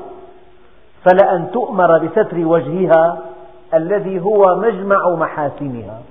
فلأن 1.05 1.51
تؤمر 1.53 1.99
بستر 1.99 2.47
وجهها 2.47 3.19
الذي 3.75 4.21
هو 4.21 4.57
مجمع 4.57 5.11
محاسنها. 5.15 6.03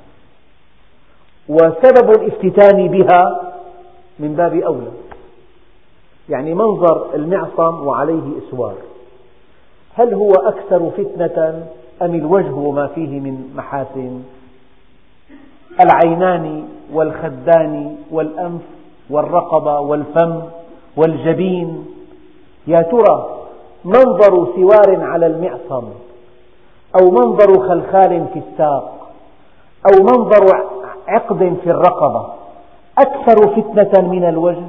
وسبب 1.50 2.10
الافتتان 2.10 2.88
بها 2.88 3.54
من 4.20 4.36
باب 4.36 4.54
أولى. 4.54 4.92
يعني 6.30 6.54
منظر 6.54 7.06
المعصم 7.16 7.88
وعليه 7.88 8.22
إسوار. 8.38 8.76
هل 9.94 10.14
هو 10.14 10.32
أكثر 10.32 10.90
فتنة 10.90 11.68
أم 12.02 12.16
الوجه 12.16 12.54
وما 12.54 12.88
فيه 12.88 13.20
من 13.20 13.54
محاسن؟ 13.56 14.24
العينان 15.80 16.68
والخدان 16.94 17.96
والأنف 18.12 18.62
والرقبة 19.10 19.80
والفم 19.80 20.42
والجبين. 20.98 21.86
يا 22.68 22.82
ترى 22.82 23.40
منظر 23.86 24.48
سوار 24.56 25.02
على 25.02 25.26
المعصم 25.26 25.84
أو 27.02 27.12
منظر 27.12 27.68
خلخال 27.68 28.26
في 28.34 28.40
الساق 28.40 29.12
أو 29.86 30.04
منظر 30.04 30.46
عقد 31.08 31.58
في 31.64 31.70
الرقبة 31.70 32.26
أكثر 32.98 33.48
فتنة 33.48 34.10
من 34.10 34.24
الوجه؟ 34.24 34.66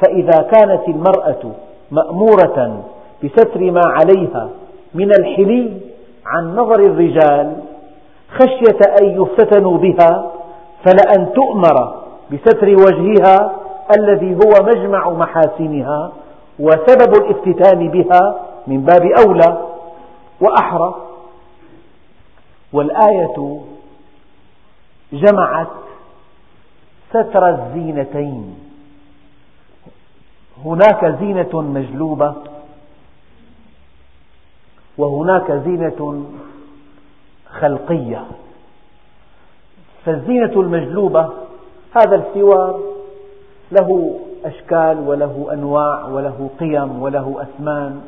فإذا 0.00 0.42
كانت 0.42 0.88
المرأة 0.88 1.52
مأمورة 1.90 2.84
بستر 3.24 3.70
ما 3.70 3.82
عليها 3.84 4.50
من 4.94 5.10
الحلي 5.10 5.80
عن 6.26 6.56
نظر 6.56 6.80
الرجال 6.80 7.56
خشية 8.28 8.78
أن 9.02 9.22
يفتتنوا 9.22 9.78
بها 9.78 10.30
فلأن 10.84 11.32
تؤمر 11.32 11.94
بستر 12.32 12.68
وجهها 12.68 13.52
الذي 13.98 14.34
هو 14.34 14.64
مجمع 14.66 15.10
محاسنها 15.10 16.12
وسبب 16.58 17.14
الافتتان 17.14 17.88
بها 17.88 18.40
من 18.66 18.80
باب 18.80 19.02
أولى 19.26 19.58
وأحرى. 20.40 20.94
والآية 22.72 23.60
جمعت 25.12 25.68
ستر 27.10 27.48
الزينتين. 27.48 28.54
هناك 30.64 31.04
زينة 31.20 31.60
مجلوبة 31.60 32.34
وهناك 34.98 35.52
زينة 35.52 36.24
خلقية. 37.60 38.24
فالزينة 40.04 40.52
المجلوبة 40.60 41.28
هذا 41.96 42.16
السوار 42.16 42.80
له 43.72 44.18
أشكال 44.44 45.08
وله 45.08 45.48
أنواع 45.52 46.04
وله 46.04 46.50
قيم 46.60 47.02
وله 47.02 47.42
أثمان 47.42 48.00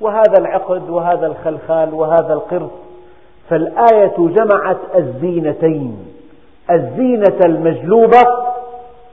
وهذا 0.00 0.34
العقد 0.38 0.90
وهذا 0.90 1.26
الخلخال 1.26 1.94
وهذا 1.94 2.32
القرص. 2.32 2.70
فالآية 3.48 4.16
جمعت 4.18 4.78
الزينتين 4.96 5.96
الزينة 6.70 7.38
المجلوبة 7.44 8.22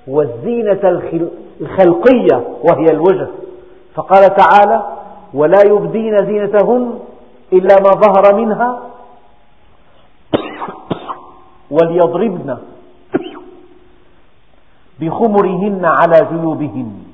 والزينة 0.07 0.79
الخلقية 1.61 2.47
وهي 2.63 2.85
الوجه. 2.91 3.27
فقال 3.95 4.35
تعالى 4.35 4.83
ولا 5.33 5.61
يبدين 5.65 6.17
زينتهن 6.17 6.99
إلا 7.53 7.75
ما 7.81 7.89
ظهر 7.89 8.35
منها 8.35 8.81
وليضربن 11.75 12.57
بخمرهن 14.99 15.85
على 15.85 16.27
جيوبهن. 16.31 17.07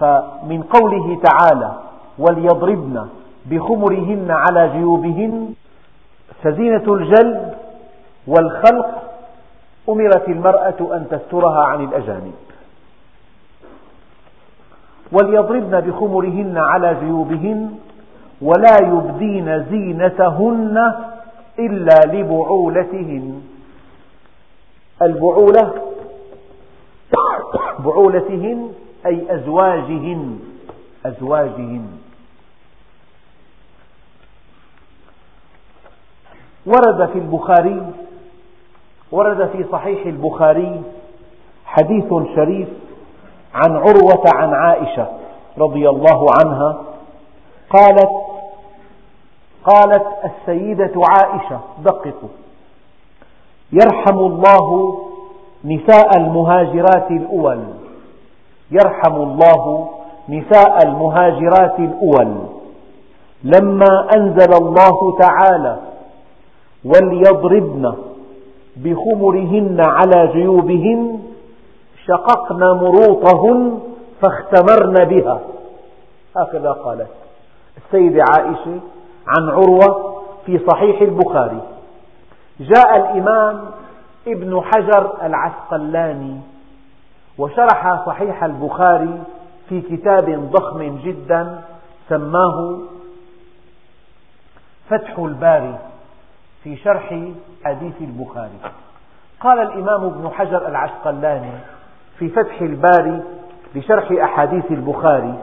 فمن 0.00 0.62
قوله 0.62 1.18
تعالى 1.22 1.72
وليضربن 2.18 3.08
بخمرهن 3.46 4.30
على 4.30 4.68
جيوبهن 4.68 5.54
فزينة 6.42 6.94
الجلب 6.94 7.54
والخلق 8.26 8.97
أمرت 9.88 10.28
المرأة 10.28 10.96
أن 10.96 11.06
تسترها 11.10 11.64
عن 11.64 11.84
الأجانب. 11.84 12.34
وليضربن 15.12 15.80
بخمرهن 15.80 16.58
على 16.58 16.96
جيوبهن 17.00 17.78
ولا 18.42 18.76
يبدين 18.82 19.64
زينتهن 19.70 20.94
إلا 21.58 22.00
لبعولتهن. 22.06 23.42
البعولة 25.02 25.82
بعولتهن 27.78 28.72
أي 29.06 29.34
أزواجهن. 29.34 30.40
أزواجهن. 31.06 31.98
ورد 36.66 37.08
في 37.12 37.18
البخاري 37.18 37.92
ورد 39.12 39.48
في 39.48 39.64
صحيح 39.72 40.06
البخاري 40.06 40.82
حديث 41.66 42.08
شريف 42.36 42.68
عن 43.54 43.76
عروة 43.76 44.24
عن 44.34 44.54
عائشة 44.54 45.08
رضي 45.58 45.88
الله 45.88 46.26
عنها 46.40 46.82
قالت 47.70 48.10
قالت 49.64 50.06
السيدة 50.24 50.92
عائشة 50.96 51.60
دققوا. 51.84 52.28
يرحم 53.72 54.18
الله 54.18 54.98
نساء 55.64 56.10
المهاجرات 56.16 57.10
الأول. 57.10 57.64
يرحم 58.70 59.14
الله 59.14 59.88
نساء 60.28 60.86
المهاجرات 60.86 61.78
الأول. 61.78 62.34
لما 63.44 64.08
أنزل 64.16 64.52
الله 64.62 65.16
تعالى 65.20 65.78
وليضربن 66.84 67.94
بخمرهن 68.76 69.80
على 69.80 70.32
جيوبهن 70.32 71.22
شققن 72.06 72.58
مروطهن 72.58 73.80
فاختمرن 74.22 75.04
بها. 75.04 75.40
هكذا 76.36 76.70
قالت 76.70 77.10
السيدة 77.76 78.24
عائشة 78.38 78.80
عن 79.26 79.48
عروة 79.48 80.22
في 80.46 80.60
صحيح 80.72 81.00
البخاري. 81.00 81.60
جاء 82.60 82.96
الإمام 82.96 83.64
ابن 84.26 84.60
حجر 84.60 85.12
العسقلاني 85.22 86.40
وشرح 87.38 88.06
صحيح 88.06 88.44
البخاري 88.44 89.22
في 89.68 89.80
كتاب 89.80 90.50
ضخم 90.52 90.98
جدا 91.04 91.60
سماه 92.08 92.78
فتح 94.90 95.18
الباري 95.18 95.78
في 96.64 96.76
شرح 96.76 97.20
حديث 97.64 97.94
البخاري. 98.00 98.58
قال 99.40 99.58
الإمام 99.58 100.04
ابن 100.04 100.28
حجر 100.34 100.68
العسقلاني 100.68 101.52
في 102.18 102.28
فتح 102.28 102.60
الباري 102.60 103.22
لشرح 103.74 104.12
أحاديث 104.12 104.64
البخاري 104.70 105.34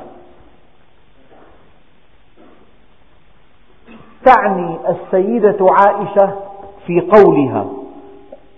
تعني 4.25 4.77
السيدة 4.89 5.57
عائشة 5.61 6.33
في 6.87 7.01
قولها 7.01 7.65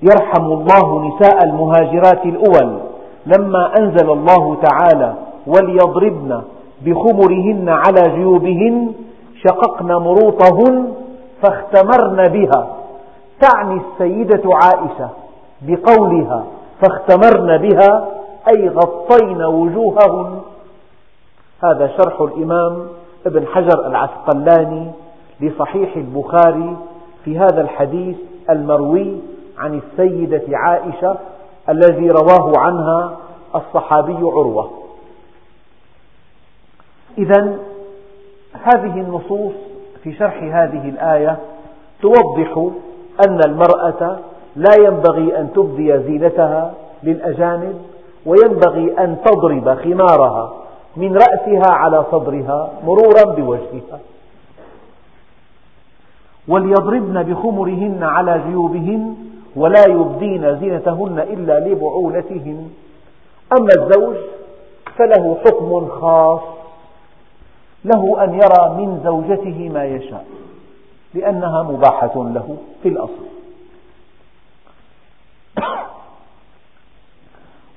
يرحم 0.02 0.46
الله 0.46 1.08
نساء 1.08 1.44
المهاجرات 1.44 2.26
الأول 2.26 2.80
لما 3.26 3.74
أنزل 3.80 4.10
الله 4.12 4.58
تعالى 4.62 5.16
وليضربن 5.48 6.42
بخمرهن 6.82 7.70
على 7.70 8.16
جيوبهن 8.16 8.94
شققن 9.44 9.88
مروطهن 9.88 10.94
فاختمرن 11.42 12.24
بها 12.24 12.68
تعني 13.42 13.82
السيدة 13.82 14.44
عائشة 14.46 15.10
بقولها 15.62 16.46
فاختمرن 16.82 17.58
بها 17.58 18.08
أي 18.50 18.70
غطين 18.70 19.44
وجوههن. 19.44 20.42
هذا 21.64 21.88
شرح 21.88 22.22
الإمام 22.22 22.88
ابن 23.26 23.48
حجر 23.48 23.88
العسقلاني 23.88 24.92
لصحيح 25.40 25.96
البخاري 25.96 26.78
في 27.26 27.40
هذا 27.40 27.62
الحديث 27.62 28.18
المروي 28.50 29.18
عن 29.58 29.82
السيدة 29.82 30.44
عائشة 30.58 31.18
الذي 31.70 32.12
رواه 32.12 32.54
عنها 32.58 33.18
الصحابي 33.56 34.18
عروة. 34.18 34.72
إذا 37.18 37.58
هذه 38.54 39.02
النصوص 39.02 39.54
في 40.04 40.14
شرح 40.14 40.44
هذه 40.44 40.90
الآية 40.90 41.40
توضح 42.02 42.70
أن 43.26 43.40
المرأة 43.46 44.18
لا 44.56 44.72
ينبغي 44.80 45.40
أن 45.40 45.50
تبدي 45.56 46.00
زينتها 46.00 46.74
للأجانب 47.04 47.76
وينبغي 48.26 49.00
أن 49.00 49.18
تضرب 49.26 49.76
خمارها 49.76 50.54
من 50.98 51.14
رأسها 51.16 51.74
على 51.74 52.06
صدرها 52.12 52.72
مرورا 52.86 53.24
بوجهها. 53.24 54.00
وليضربن 56.48 57.24
بخمرهن 57.24 58.04
على 58.04 58.42
جيوبهن 58.48 59.16
ولا 59.56 59.88
يبدين 59.88 60.60
زينتهن 60.60 61.20
إلا 61.20 61.60
لبعولتهن. 61.60 62.70
أما 63.58 63.70
الزوج 63.78 64.16
فله 64.98 65.38
حكم 65.46 65.88
خاص 65.88 66.42
له 67.86 68.24
أن 68.24 68.34
يرى 68.34 68.76
من 68.78 69.02
زوجته 69.04 69.70
ما 69.74 69.86
يشاء. 69.86 70.26
لأنها 71.14 71.64
مباحة 71.64 72.14
له 72.16 72.58
في 72.84 72.90
الأصل. 72.90 73.28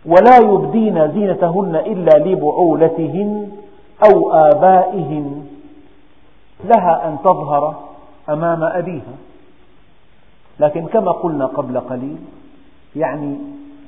ولا 0.06 0.36
يبدين 0.36 1.12
زينتهن 1.12 1.76
إلا 1.76 2.18
لبعولتهن 2.18 3.52
أو 4.04 4.32
آبائهن. 4.32 5.46
لها 6.64 7.08
أن 7.08 7.18
تظهر 7.24 7.82
أمام 8.28 8.64
أبيها. 8.64 9.14
لكن 10.60 10.86
كما 10.86 11.12
قلنا 11.12 11.46
قبل 11.46 11.80
قليل 11.80 12.18
يعني 12.96 13.38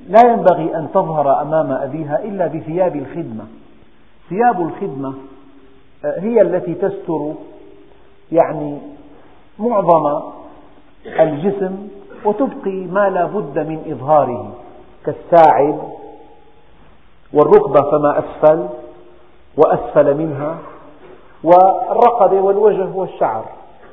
لا 0.09 0.21
ينبغي 0.33 0.77
أن 0.77 0.89
تظهر 0.95 1.43
أمام 1.43 1.73
أبيها 1.73 2.25
إلا 2.25 2.47
بثياب 2.47 2.97
الخدمة. 2.97 3.45
ثياب 4.29 4.61
الخدمة 4.61 5.15
آه، 6.05 6.21
هي 6.21 6.41
التي 6.43 6.75
تستر 6.75 7.33
يعني 8.33 8.79
معظم 9.59 10.21
الجسم 11.07 11.89
وتبقي 12.25 12.71
ما 12.71 13.09
لا 13.09 13.25
بد 13.25 13.59
من 13.59 13.93
إظهاره 13.93 14.55
كالساعد 15.07 15.79
والركبة 17.33 17.91
فما 17.91 18.19
أسفل 18.19 18.69
وأسفل 19.57 20.17
منها 20.17 20.59
والرقبة 21.45 22.41
والوجه 22.41 22.97
والشعر. 22.97 23.45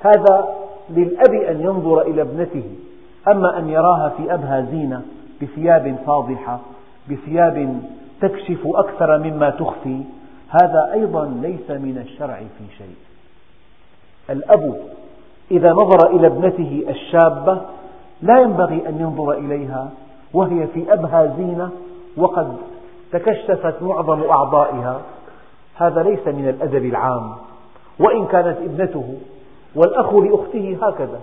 هذا 0.01 0.55
للأب 0.89 1.33
أن 1.33 1.61
ينظر 1.61 2.01
إلى 2.01 2.21
ابنته. 2.21 2.63
أما 3.27 3.57
أن 3.57 3.69
يراها 3.69 4.09
في 4.17 4.33
أبهى 4.33 4.65
زينة 4.71 5.01
بثياب 5.41 5.95
فاضحة 6.05 6.59
بثياب 7.09 7.81
تكشف 8.21 8.59
أكثر 8.65 9.17
مما 9.17 9.49
تخفي 9.49 10.03
هذا 10.49 10.89
أيضا 10.93 11.25
ليس 11.41 11.71
من 11.71 11.97
الشرع 11.97 12.37
في 12.37 12.77
شيء. 12.77 12.95
الأب 14.29 14.75
إذا 15.51 15.71
نظر 15.71 16.09
إلى 16.09 16.27
ابنته 16.27 16.83
الشابة 16.89 17.61
لا 18.21 18.39
ينبغي 18.39 18.89
أن 18.89 18.99
ينظر 18.99 19.31
إليها 19.31 19.89
وهي 20.33 20.67
في 20.67 20.93
أبهى 20.93 21.31
زينة 21.37 21.69
وقد 22.17 22.57
تكشفت 23.11 23.81
معظم 23.81 24.21
أعضائها. 24.23 25.01
هذا 25.75 26.03
ليس 26.03 26.27
من 26.27 26.49
الأدب 26.49 26.85
العام. 26.85 27.31
وإن 27.99 28.25
كانت 28.25 28.57
ابنته 28.57 29.17
والأخ 29.75 30.13
لأخته 30.13 30.77
هكذا. 30.81 31.19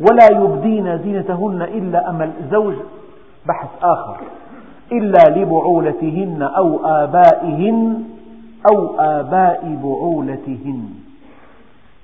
ولا 0.00 0.42
يبدين 0.42 0.98
زينتهن 0.98 1.62
إلا 1.62 2.10
أما 2.10 2.32
الزوج 2.40 2.74
بحث 3.46 3.68
آخر 3.82 4.16
إلا 4.92 5.38
لبعولتهن 5.40 6.42
أو 6.42 6.86
آبائهن 6.86 8.04
أو 8.72 9.00
آباء 9.00 9.78
بعولتهن. 9.82 11.05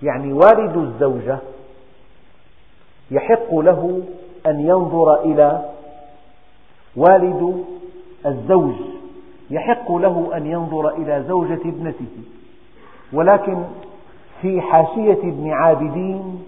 يعني 0.03 0.33
والد 0.33 0.77
الزوجة 0.77 1.39
يحق 3.11 3.55
له 3.55 4.03
أن 4.47 4.61
ينظر 4.61 5.21
إلى 5.25 5.65
والد 6.97 7.65
الزوج 8.27 8.75
يحق 9.51 9.93
له 9.93 10.31
أن 10.37 10.47
ينظر 10.47 10.89
إلى 10.89 11.25
زوجة 11.29 11.61
ابنته. 11.65 12.07
ولكن 13.13 13.65
في 14.41 14.61
حاشية 14.61 15.19
ابن 15.23 15.51
عابدين 15.51 16.43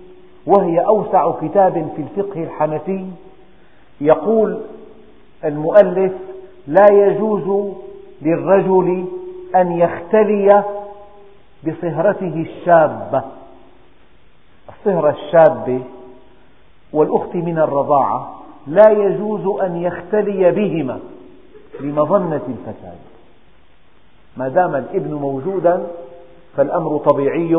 وهي 0.47 0.79
أوسع 0.81 1.33
كتاب 1.41 1.89
في 1.97 2.03
الفقه 2.03 2.43
الحنفي 2.43 3.07
يقول 4.01 4.61
المؤلف 5.45 6.13
لا 6.67 6.87
يجوز 6.93 7.73
للرجل 8.23 9.05
أن 9.57 9.73
يختلي 9.73 10.65
بصهرته 11.67 12.47
الشابة. 12.47 13.23
الصهرة 14.87 15.11
الشابة 15.11 15.81
والأخت 16.93 17.35
من 17.35 17.59
الرضاعة 17.59 18.35
لا 18.67 18.91
يجوز 18.91 19.61
أن 19.61 19.77
يختلي 19.77 20.51
بهما 20.51 20.99
لمظنة 21.81 22.41
الفساد. 22.49 22.99
ما 24.37 24.49
دام 24.49 24.75
الابن 24.75 25.15
موجودا 25.15 25.87
فالأمر 26.57 26.99
طبيعي 26.99 27.55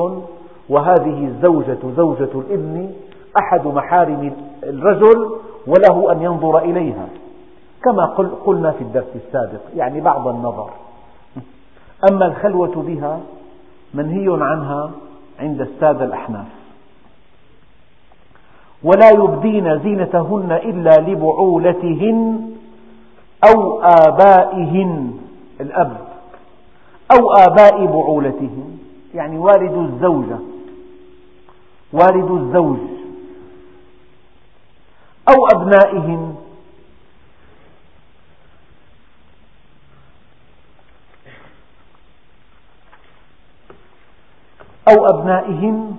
وهذه 0.70 1.28
الزوجة 1.28 1.78
زوجة 1.98 2.30
الابن 2.36 2.92
أحد 3.40 3.68
محارم 3.68 4.36
الرجل 4.64 5.30
وله 5.68 6.12
أن 6.12 6.22
ينظر 6.22 6.58
إليها. 6.58 7.08
كما 7.84 8.06
قلنا 8.46 8.72
في 8.72 8.82
الدرس 8.82 9.16
السابق 9.16 9.62
يعني 9.76 10.02
بعض 10.02 10.28
النظر. 10.28 10.70
أما 12.12 12.26
الخلوة 12.26 12.84
بها 12.88 13.20
منهي 13.94 14.44
عنها 14.44 14.92
عند 15.40 15.62
السادة 15.62 16.06
الأحناف. 16.06 16.65
ولا 18.84 19.10
يبدين 19.10 19.80
زينتهن 19.80 20.52
إلا 20.52 20.98
لبعولتهن 20.98 22.52
أو 23.50 23.82
آبائهن 23.82 25.18
الأب 25.62 25.98
أو 27.12 27.32
آباء 27.32 27.86
بعولتهن. 27.86 28.78
يعني 29.14 29.38
والد 29.38 29.74
الزوجة 29.74 30.40
والد 31.94 32.32
الزوج 32.32 32.78
أو 35.30 35.48
أبنائهن. 35.56 36.36
أو 44.88 45.06
أبنائهن 45.06 45.96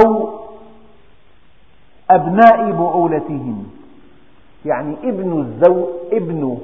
أو 0.00 0.39
أبناء 2.10 2.70
بعولتهن 2.72 3.64
يعني 4.64 4.96
ابن 5.04 5.40
الزوج 5.40 5.88
ابن 6.12 6.58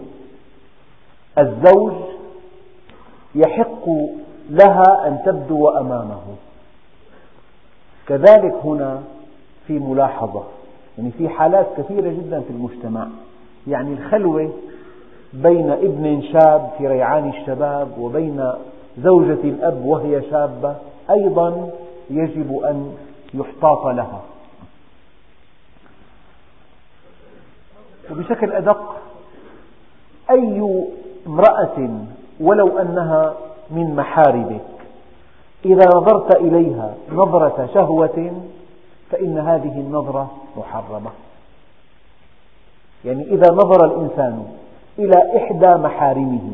الزوج 1.39 1.93
يحق 3.35 3.89
لها 4.51 5.09
أن 5.09 5.19
تبدو 5.27 5.69
أمامه. 5.69 6.21
كذلك 8.07 8.55
هنا 8.65 9.03
في 9.67 9.79
ملاحظة 9.79 10.43
يعني 10.99 11.11
في 11.11 11.29
حالات 11.29 11.67
كثيرة 11.79 12.11
جدا 12.11 12.41
في 12.41 12.51
المجتمع. 12.51 13.09
يعني 13.67 13.93
الخلوة 13.93 14.51
بين 15.33 15.71
ابن 15.71 16.23
شاب 16.33 16.71
في 16.79 16.89
ريعان 16.89 17.29
الشباب 17.29 17.99
وبين 17.99 18.53
زوجة 18.99 19.41
الأب 19.45 19.85
وهي 19.85 20.23
شابة 20.31 20.77
أيضا 21.11 21.71
يجب 22.11 22.59
أن 22.59 22.95
يحتاط 23.35 23.87
لها. 23.87 24.21
وبشكل 28.17 28.53
أدق 28.53 28.95
أي 30.31 30.87
امرأة 31.27 31.91
ولو 32.41 32.79
أنها 32.79 33.35
من 33.71 33.97
محارمك 33.97 34.61
إذا 35.65 35.85
نظرت 35.97 36.37
إليها 36.37 36.95
نظرة 37.13 37.69
شهوة 37.75 38.33
فإن 39.11 39.39
هذه 39.39 39.81
النظرة 39.81 40.31
محرمة. 40.57 41.11
يعني 43.05 43.23
إذا 43.23 43.53
نظر 43.53 43.85
الإنسان 43.85 44.47
إلى 44.99 45.37
إحدى 45.37 45.75
محارمه 45.75 46.51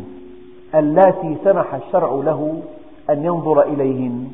اللاتي 0.75 1.37
سمح 1.45 1.75
الشرع 1.75 2.11
له 2.13 2.63
أن 3.11 3.25
ينظر 3.25 3.63
إليهن 3.63 4.29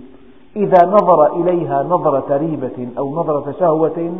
إذا 0.56 0.86
نظر 0.86 1.40
إليها 1.40 1.82
نظرة 1.82 2.36
ريبة 2.36 2.88
أو 2.98 3.14
نظرة 3.14 3.54
شهوة 3.60 4.14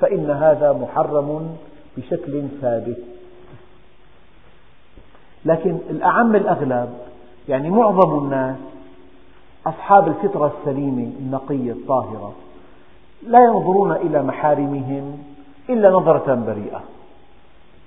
فإن 0.00 0.30
هذا 0.30 0.72
محرم 0.72 1.56
بشكل 1.96 2.42
ثابت. 2.60 2.98
لكن 5.44 5.78
الأعم 5.90 6.36
الأغلب 6.36 6.94
يعني 7.48 7.70
معظم 7.70 8.18
الناس 8.18 8.56
أصحاب 9.66 10.08
الفطرة 10.08 10.52
السليمة 10.58 11.10
النقية 11.20 11.72
الطاهرة 11.72 12.32
لا 13.26 13.44
ينظرون 13.44 13.92
إلى 13.92 14.22
محارمهم 14.22 15.18
إلا 15.70 15.90
نظرة 15.90 16.34
بريئة. 16.34 16.80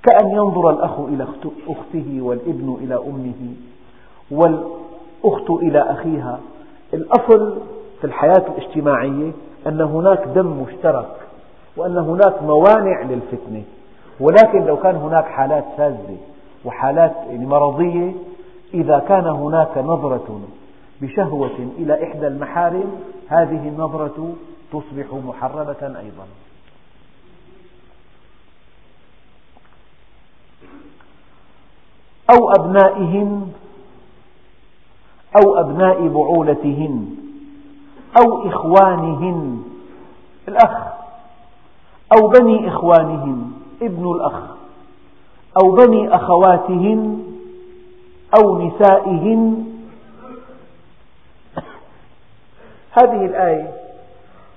كأن 0.03 0.31
ينظر 0.31 0.69
الأخ 0.69 0.99
إلى 0.99 1.27
أخته 1.67 2.17
والابن 2.21 2.77
إلى 2.81 2.95
أمه 2.95 3.53
والأخت 4.31 5.49
إلى 5.49 5.79
أخيها. 5.79 6.39
الأصل 6.93 7.57
في 8.01 8.07
الحياة 8.07 8.43
الاجتماعية 8.47 9.31
أن 9.67 9.81
هناك 9.81 10.27
دم 10.27 10.63
مشترك 10.63 11.15
وأن 11.77 11.97
هناك 11.97 12.43
موانع 12.43 13.01
للفتنة. 13.01 13.63
ولكن 14.19 14.65
لو 14.65 14.77
كان 14.77 14.95
هناك 14.95 15.25
حالات 15.25 15.65
شاذة 15.77 16.17
وحالات 16.65 17.15
مرضية 17.29 18.13
إذا 18.73 18.99
كان 18.99 19.27
هناك 19.27 19.77
نظرة 19.77 20.41
بشهوة 21.01 21.69
إلى 21.77 22.03
إحدى 22.03 22.27
المحارم 22.27 22.91
هذه 23.27 23.67
النظرة 23.67 24.35
تصبح 24.71 25.13
محرمة 25.13 25.99
أيضا. 25.99 26.27
أو 32.29 32.49
أبنائهن 32.59 33.51
أو 35.35 35.59
أبناء 35.59 36.07
بعولتهن 36.07 37.15
أو 38.21 38.47
إخوانهن 38.49 39.63
الأخ 40.47 40.87
أو 42.13 42.27
بني 42.27 42.67
إخوانهن. 42.67 43.56
ابن 43.81 44.11
الأخ 44.11 44.33
أو 45.63 45.71
بني 45.71 46.15
أخواتهن 46.15 47.23
أو 48.39 48.67
نسائهن. 48.67 49.65
هذه 52.91 53.25
الآية 53.25 53.71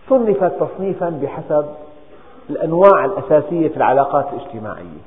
صنفت 0.09 0.53
تصنيفا 0.61 1.09
بحسب 1.09 1.67
الأنواع 2.51 3.05
الأساسية 3.05 3.69
في 3.69 3.77
العلاقات 3.77 4.27
الاجتماعية. 4.33 5.01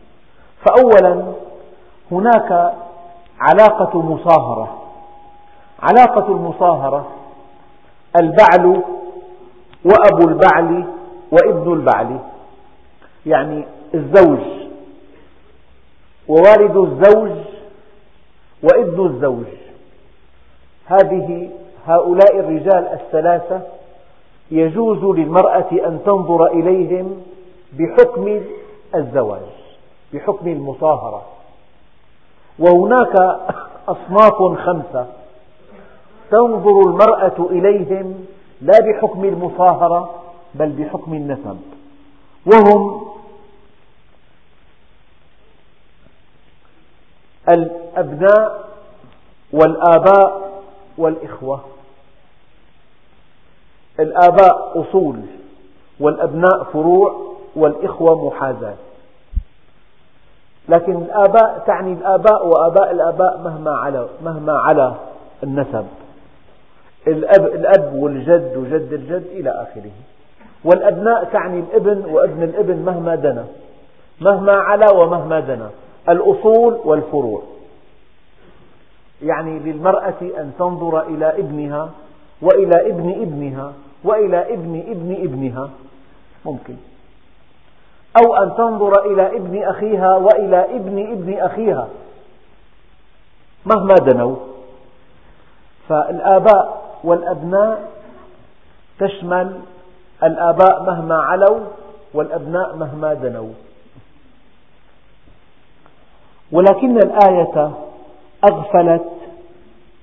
فأولا 0.65 1.33
هناك 2.11 2.73
علاقة 3.39 4.01
مصاهرة. 4.01 4.81
علاقة 5.79 6.27
المصاهرة 6.27 7.07
البعل 8.21 8.83
وأبو 9.85 10.29
البعل 10.29 10.85
وابن 11.31 11.73
البعل. 11.73 12.19
يعني 13.25 13.65
الزوج. 13.93 14.39
ووالد 16.27 16.77
الزوج 16.77 17.31
وابن 18.63 19.05
الزوج. 19.05 19.45
هذه 20.85 21.49
هؤلاء 21.85 22.39
الرجال 22.39 22.87
الثلاثة 22.87 23.61
يجوز 24.51 25.17
للمرأة 25.17 25.71
أن 25.71 25.99
تنظر 26.05 26.45
إليهم 26.45 27.21
بحكم 27.73 28.41
الزواج 28.95 29.41
بحكم 30.13 30.47
المصاهرة. 30.47 31.25
وهناك 32.59 33.15
أصناف 33.87 34.59
خمسة. 34.65 35.07
تنظر 36.31 36.81
المرأة 36.81 37.47
إليهم 37.51 38.25
لا 38.61 38.79
بحكم 38.79 39.25
المصاهرة 39.25 40.15
بل 40.55 40.69
بحكم 40.69 41.13
النسب. 41.13 41.57
وهم 42.45 43.02
الأبناء 47.49 48.65
والآباء 49.53 50.51
والإخوة. 50.97 51.59
الآباء 53.99 54.81
أصول 54.81 55.19
والأبناء 55.99 56.63
فروع 56.63 57.35
والإخوة 57.55 58.27
محاذاة. 58.27 58.75
لكن 60.69 60.95
الآباء 60.95 61.63
تعني 61.67 61.93
الآباء 61.93 62.47
وآباء 62.47 62.91
الآباء 62.91 63.37
مهما 63.37 63.71
على 63.71 64.07
مهما 64.23 64.53
على 64.53 64.95
النسب. 65.43 65.85
الأب, 67.07 67.45
الأب 67.45 67.93
والجد 67.93 68.57
وجد 68.57 68.93
الجد 68.93 69.25
إلى 69.31 69.49
آخره. 69.49 69.91
والأبناء 70.63 71.23
تعني 71.23 71.59
الابن 71.59 72.05
وابن 72.05 72.43
الابن 72.43 72.77
مهما 72.77 73.15
دنا. 73.15 73.45
مهما 74.21 74.53
علا 74.53 74.91
ومهما 74.91 75.39
دنا. 75.39 75.69
الأصول 76.09 76.79
والفروع. 76.85 77.41
يعني 79.21 79.59
للمرأة 79.59 80.21
أن 80.21 80.51
تنظر 80.59 81.01
إلى 81.01 81.39
ابنها 81.39 81.89
وإلى 82.41 82.89
ابن 82.89 83.09
ابنها 83.21 83.73
وإلى 84.03 84.53
ابن 84.53 84.83
ابن 84.87 85.11
ابنها. 85.23 85.69
ممكن. 86.45 86.75
أو 88.23 88.35
أن 88.35 88.55
تنظر 88.55 89.05
إلى 89.05 89.37
ابن 89.37 89.63
أخيها 89.63 90.15
وإلى 90.15 90.75
ابن 90.75 91.11
ابن 91.11 91.33
أخيها. 91.39 91.87
مهما 93.65 93.93
دنوا. 93.93 94.35
فالآباء 95.89 96.83
والأبناء 97.03 97.91
تشمل 98.99 99.59
الآباء 100.23 100.83
مهما 100.83 101.15
علوا 101.15 101.59
والأبناء 102.13 102.75
مهما 102.75 103.13
دنوا. 103.13 103.53
ولكن 106.53 106.97
الآية 106.97 107.71
أغفلت 108.51 109.05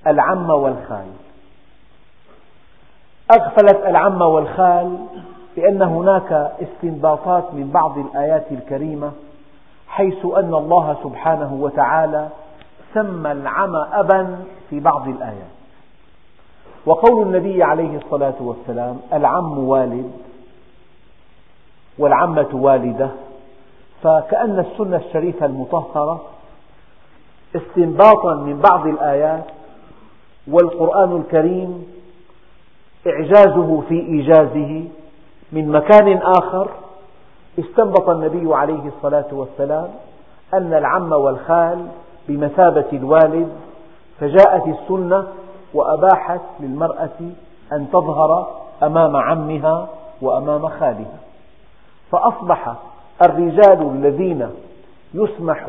العم 0.07 0.49
والخال. 0.49 1.05
أغفلت 3.31 3.85
العم 3.85 4.21
والخال 4.21 4.97
لأن 5.57 5.81
هناك 5.81 6.51
استنباطات 6.61 7.53
من 7.53 7.69
بعض 7.73 7.97
الآيات 7.97 8.51
الكريمة 8.51 9.11
حيث 9.87 10.25
أن 10.25 10.53
الله 10.53 10.97
سبحانه 11.03 11.53
وتعالى 11.53 12.29
سمى 12.93 13.31
العم 13.31 13.75
أبا 13.75 14.39
في 14.69 14.79
بعض 14.79 15.07
الآيات. 15.07 15.51
وقول 16.85 17.21
النبي 17.27 17.63
عليه 17.63 17.97
الصلاة 17.97 18.33
والسلام 18.39 18.99
العم 19.13 19.57
والد 19.59 20.11
والعمة 21.97 22.49
والدة 22.53 23.09
فكأن 24.03 24.59
السنة 24.59 24.97
الشريفة 24.97 25.45
المطهرة 25.45 26.21
استنباطا 27.55 28.35
من 28.35 28.61
بعض 28.69 28.87
الآيات 28.87 29.43
والقرآن 30.47 31.15
الكريم 31.15 31.85
إعجازه 33.07 33.81
في 33.89 33.99
إيجازه 33.99 34.83
من 35.51 35.69
مكان 35.71 36.17
آخر. 36.17 36.69
استنبط 37.59 38.09
النبي 38.09 38.55
عليه 38.55 38.87
الصلاة 38.87 39.25
والسلام 39.31 39.89
أن 40.53 40.73
العم 40.73 41.11
والخال 41.11 41.87
بمثابة 42.27 42.85
الوالد 42.93 43.49
فجاءت 44.19 44.67
السنة 44.67 45.27
وأباحت 45.73 46.41
للمرأة 46.59 47.19
أن 47.73 47.87
تظهر 47.93 48.47
أمام 48.83 49.15
عمها 49.15 49.87
وأمام 50.21 50.67
خالها. 50.67 51.19
فأصبح 52.11 52.75
الرجال 53.25 53.91
الذين 53.95 54.49
يسمح 55.13 55.67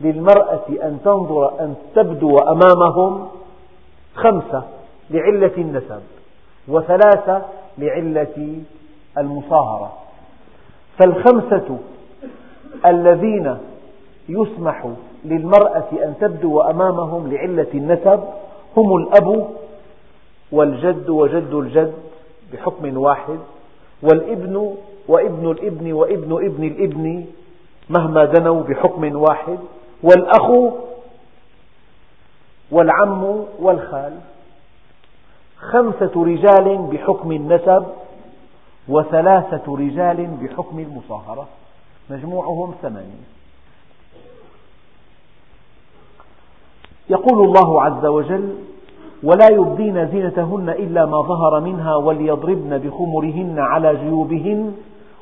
للمرأة 0.00 0.64
أن 0.82 0.98
تنظر 1.04 1.60
أن 1.60 1.74
تبدو 1.94 2.38
أمامهم 2.38 3.28
خمسة 4.14 4.62
لعلة 5.10 5.52
النسب 5.58 6.00
وثلاثة 6.68 7.42
لعلة 7.78 8.60
المصاهرة. 9.18 9.92
فالخمسة 10.98 11.78
الذين 12.86 13.56
يسمح 14.28 14.88
للمرأة 15.24 15.88
أن 16.04 16.14
تبدو 16.20 16.60
أمامهم 16.60 17.32
لعلة 17.32 17.66
النسب 17.74 18.20
هم 18.76 18.96
الأب 18.96 19.46
والجد 20.52 21.08
وجد 21.10 21.54
الجد 21.54 21.92
بحكم 22.52 22.96
واحد 22.98 23.38
والابن 24.02 24.74
وابن 25.08 25.50
الابن 25.50 25.92
وابن 25.92 26.32
ابن 26.46 26.64
الابن 26.64 27.24
مهما 27.90 28.24
دنوا 28.24 28.62
بحكم 28.62 29.16
واحد 29.16 29.58
والأخ 30.02 30.50
والعم 32.70 33.44
والخال. 33.58 34.12
خمسة 35.56 36.12
رجال 36.16 36.78
بحكم 36.78 37.32
النسب 37.32 37.86
وثلاثة 38.88 39.76
رجال 39.76 40.26
بحكم 40.26 40.78
المصاهرة. 40.78 41.48
مجموعهم 42.10 42.74
ثمانية. 42.82 43.26
يقول 47.10 47.44
الله 47.44 47.82
عز 47.82 48.06
وجل 48.06 48.54
ولا 49.22 49.48
يبدين 49.52 50.08
زينتهن 50.08 50.68
إلا 50.68 51.06
ما 51.06 51.22
ظهر 51.22 51.60
منها 51.60 51.96
وليضربن 51.96 52.78
بخمرهن 52.78 53.58
على 53.58 53.96
جيوبهن 53.96 54.76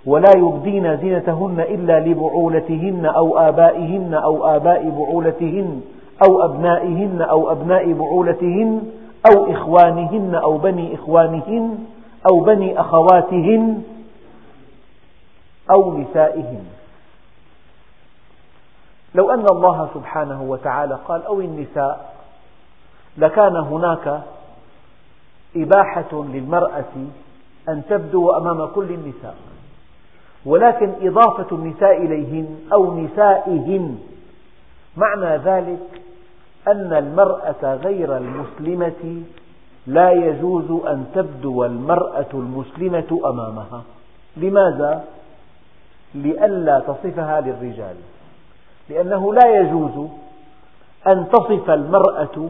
ولا 0.06 0.30
يبدين 0.36 0.96
زينتهن 0.96 1.60
إلا 1.60 2.00
لبعولتهن 2.00 3.06
أو 3.06 3.38
آبائهن 3.38 4.14
أو 4.14 4.56
آباء 4.56 4.90
بعولتهن 4.90 5.80
أو 6.28 6.44
أبنائهن 6.44 7.22
أو 7.22 7.52
أبناء 7.52 7.92
بعولتهن 7.92 8.82
أو 9.32 9.52
إخوانهن 9.52 10.34
أو 10.34 10.58
بني 10.58 10.94
إخوانهن 10.94 11.78
أو 12.30 12.40
بني 12.40 12.80
أخواتهن 12.80 13.82
أو 15.70 15.98
نسائهن. 15.98 16.64
لو 19.14 19.30
أن 19.30 19.46
الله 19.50 19.88
سبحانه 19.94 20.42
وتعالى 20.42 20.98
قال 21.08 21.26
أو 21.26 21.40
النساء 21.40 22.14
لكان 23.18 23.56
هناك 23.56 24.22
إباحة 25.56 26.12
للمرأة 26.12 26.94
أن 27.68 27.82
تبدو 27.88 28.30
أمام 28.30 28.66
كل 28.66 28.90
النساء. 28.90 29.34
ولكن 30.46 30.92
إضافة 31.02 31.56
النساء 31.56 31.96
إليهن 31.96 32.58
أو 32.72 33.00
نسائهن. 33.00 33.98
معنى 34.96 35.36
ذلك 35.36 36.02
أن 36.68 36.92
المرأة 36.92 37.74
غير 37.74 38.16
المسلمة 38.16 39.22
لا 39.86 40.10
يجوز 40.10 40.70
أن 40.86 41.06
تبدو 41.14 41.64
المرأة 41.64 42.26
المسلمة 42.34 43.20
أمامها. 43.24 43.82
لماذا؟ 44.36 45.04
لئلا 46.14 46.80
تصفها 46.80 47.40
للرجال. 47.40 47.96
لأنه 48.88 49.34
لا 49.34 49.60
يجوز 49.60 50.08
أن 51.06 51.28
تصف 51.32 51.70
المرأة 51.70 52.48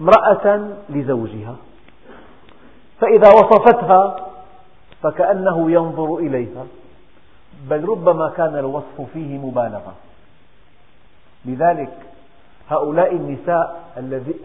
امرأة 0.00 0.68
لزوجها. 0.88 1.56
فإذا 3.00 3.28
وصفتها 3.28 4.27
فكأنه 5.02 5.70
ينظر 5.70 6.16
إليها. 6.16 6.66
بل 7.70 7.88
ربما 7.88 8.30
كان 8.36 8.56
الوصف 8.56 9.00
فيه 9.12 9.38
مبالغة. 9.38 9.94
لذلك 11.44 11.92
هؤلاء 12.68 13.12
النساء 13.14 13.80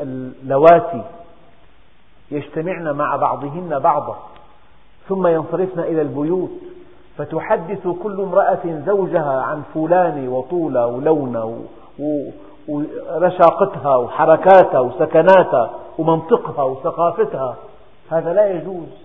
اللواتي 0.01 1.03
يجتمعن 2.31 2.91
مع 2.91 3.15
بعضهن 3.15 3.79
بعضا 3.79 4.17
ثم 5.09 5.27
ينصرفن 5.27 5.79
إلى 5.79 6.01
البيوت 6.01 6.51
فتحدث 7.17 7.87
كل 7.87 8.21
امرأة 8.21 8.81
زوجها 8.85 9.41
عن 9.41 9.63
فلان 9.73 10.27
وطولة 10.27 10.85
ولونه 10.85 11.63
ورشاقتها 12.67 13.95
وحركاتها 13.95 14.79
وسكناتها 14.79 15.69
ومنطقها 15.97 16.63
وثقافتها. 16.63 17.55
هذا 18.09 18.33
لا 18.33 18.51
يجوز. 18.51 19.02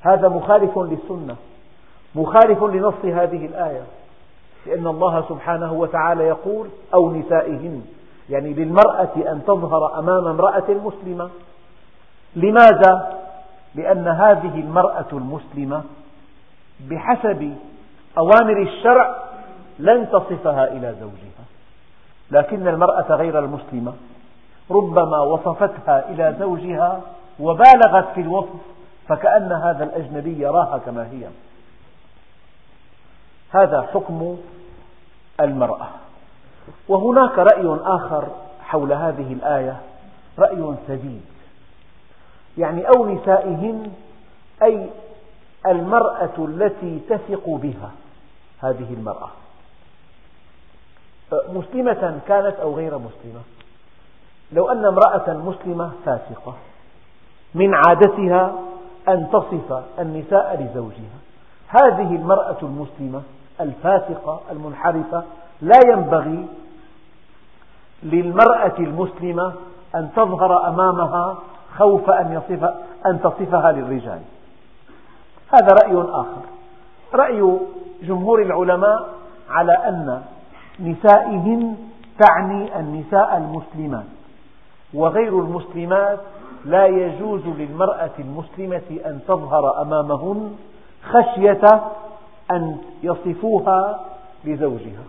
هذا 0.00 0.28
مخالف 0.28 0.78
للسنة 0.78 1.36
مخالف 2.14 2.62
لنص 2.62 3.04
هذه 3.04 3.46
الآية 3.46 3.82
لأن 4.66 4.86
الله 4.86 5.24
سبحانه 5.28 5.72
وتعالى 5.72 6.24
يقول 6.24 6.68
أو 6.94 7.12
نسائهن. 7.12 7.82
يعني 8.30 8.52
للمرأة 8.54 9.10
أن 9.16 9.42
تظهر 9.46 9.98
أمام 9.98 10.26
امرأة 10.26 10.70
مسلمة. 10.70 11.30
لماذا؟ 12.36 13.18
لأن 13.74 14.08
هذه 14.08 14.60
المرأة 14.60 15.06
المسلمة 15.12 15.82
بحسب 16.90 17.56
أوامر 18.18 18.62
الشرع 18.62 19.16
لن 19.78 20.08
تصفها 20.10 20.72
إلى 20.72 20.94
زوجها. 21.00 21.44
لكن 22.30 22.68
المرأة 22.68 23.06
غير 23.16 23.38
المسلمة 23.38 23.92
ربما 24.70 25.20
وصفتها 25.20 26.08
إلى 26.10 26.36
زوجها 26.38 27.00
وبالغت 27.40 28.06
في 28.14 28.20
الوصف 28.20 28.75
فكأن 29.08 29.52
هذا 29.52 29.84
الأجنبي 29.84 30.42
يراها 30.42 30.78
كما 30.78 31.10
هي. 31.10 31.28
هذا 33.50 33.82
حكم 33.82 34.38
المرأة. 35.40 35.88
وهناك 36.88 37.38
رأي 37.38 37.78
آخر 37.82 38.28
حول 38.60 38.92
هذه 38.92 39.32
الآية 39.32 39.80
رأي 40.38 40.74
سديد. 40.88 41.22
يعني 42.58 42.88
أو 42.88 43.06
نسائهن 43.06 43.92
أي 44.62 44.90
المرأة 45.66 46.34
التي 46.38 47.00
تثق 47.08 47.48
بها 47.48 47.90
هذه 48.60 48.94
المرأة. 48.94 49.28
مسلمة 51.32 52.20
كانت 52.28 52.56
أو 52.56 52.76
غير 52.76 52.98
مسلمة؟ 52.98 53.40
لو 54.52 54.68
أن 54.68 54.84
امرأة 54.84 55.32
مسلمة 55.32 55.92
فاسقة 56.04 56.54
من 57.54 57.74
عادتها 57.74 58.54
أن 59.08 59.28
تصف 59.32 59.82
النساء 59.98 60.62
لزوجها. 60.62 61.18
هذه 61.68 62.16
المرأة 62.16 62.56
المسلمة 62.62 63.22
الفاسقة 63.60 64.40
المنحرفة 64.50 65.24
لا 65.62 65.80
ينبغي 65.86 66.46
للمرأة 68.02 68.74
المسلمة 68.78 69.52
أن 69.94 70.08
تظهر 70.16 70.68
أمامها 70.68 71.38
خوف 71.78 72.10
أن, 72.10 72.32
يصف 72.32 72.64
أن 73.06 73.20
تصفها 73.20 73.72
للرجال. 73.72 74.20
هذا 75.54 75.74
رأي 75.82 76.10
آخر. 76.10 76.42
رأي 77.14 77.58
جمهور 78.02 78.42
العلماء 78.42 79.08
على 79.50 79.72
أن 79.72 80.22
نسائهن 80.80 81.76
تعني 82.18 82.80
النساء 82.80 83.36
المسلمات 83.36 84.04
وغير 84.94 85.40
المسلمات 85.40 86.20
لا 86.66 86.86
يجوز 86.86 87.46
للمرأة 87.46 88.10
المسلمة 88.18 89.00
أن 89.06 89.20
تظهر 89.28 89.82
أمامهن 89.82 90.56
خشية 91.02 91.90
أن 92.50 92.78
يصفوها 93.02 94.04
لزوجها. 94.44 95.04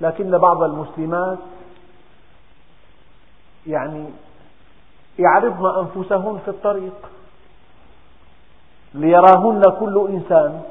لكن 0.00 0.38
بعض 0.38 0.62
المسلمات 0.62 1.38
يعني 3.66 4.04
يعرضن 5.18 5.78
أنفسهن 5.78 6.38
في 6.44 6.48
الطريق 6.50 7.10
ليراهن 8.94 9.62
كل 9.80 10.06
إنسان. 10.08 10.62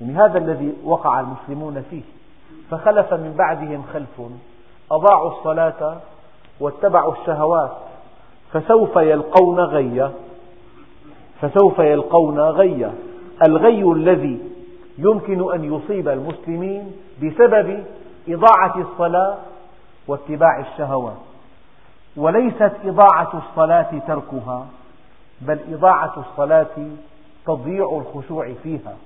يعني 0.00 0.14
هذا 0.14 0.38
الذي 0.38 0.74
وقع 0.84 1.20
المسلمون 1.20 1.84
فيه. 1.90 2.02
فخلف 2.70 3.14
من 3.14 3.34
بعدهم 3.38 3.84
خلف 3.92 4.22
أضاعوا 4.90 5.38
الصلاة 5.38 6.00
واتبعوا 6.60 7.12
الشهوات 7.12 7.85
فسوف 8.60 8.96
يلقون 8.96 9.60
غيا. 9.60 10.12
فسوف 11.40 11.78
يلقون 11.78 12.40
غيا. 12.40 12.94
الغي 13.48 13.82
الذي 13.82 14.38
يمكن 14.98 15.54
أن 15.54 15.64
يصيب 15.74 16.08
المسلمين 16.08 16.92
بسبب 17.22 17.84
إضاعة 18.28 18.80
الصلاة 18.80 19.36
واتباع 20.08 20.60
الشهوات 20.60 21.16
وليست 22.16 22.72
إضاعة 22.84 23.42
الصلاة 23.48 23.98
تركها 24.06 24.66
بل 25.40 25.58
إضاعة 25.72 26.14
الصلاة 26.16 26.88
تضييع 27.46 28.02
الخشوع 28.02 28.52
فيها 28.62 28.96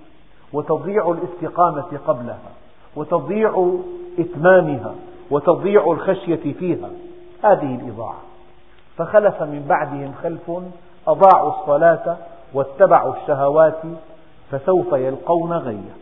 وتضييع 0.52 1.10
الاستقامة 1.10 1.98
قبلها 2.06 2.50
وتضييع 2.96 3.78
إتمامها 4.18 4.94
وتضييع 5.30 5.92
الخشية 5.92 6.52
فيها. 6.52 6.90
هذه 7.42 7.74
الإضاعة. 7.74 8.29
فخلف 9.00 9.42
من 9.42 9.66
بعدهم 9.68 10.12
خلف 10.22 10.50
أضاعوا 11.08 11.52
الصلاة 11.60 12.16
واتبعوا 12.54 13.14
الشهوات 13.16 13.82
فسوف 14.50 14.92
يلقون 14.92 15.52
غيا. 15.52 15.94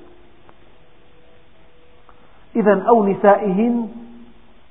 إذا 2.56 2.82
أو 2.88 3.06
نسائهن 3.06 3.88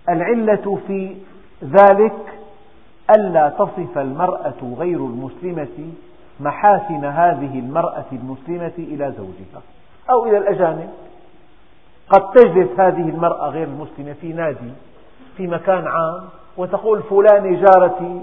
العلة 0.09 0.79
في 0.87 1.15
ذلك 1.63 2.39
ألا 3.17 3.49
تصف 3.49 3.97
المرأة 3.97 4.75
غير 4.77 4.97
المسلمة 4.97 5.91
محاسن 6.39 7.05
هذه 7.05 7.59
المرأة 7.59 8.05
المسلمة 8.11 8.73
إلى 8.77 9.13
زوجها 9.17 9.61
أو 10.09 10.25
إلى 10.25 10.37
الأجانب. 10.37 10.89
قد 12.09 12.31
تجلس 12.31 12.79
هذه 12.79 13.09
المرأة 13.09 13.49
غير 13.49 13.67
المسلمة 13.67 14.13
في 14.21 14.33
نادي 14.33 14.71
في 15.37 15.47
مكان 15.47 15.87
عام 15.87 16.23
وتقول 16.57 17.03
فلان 17.03 17.65
جارتي 17.65 18.21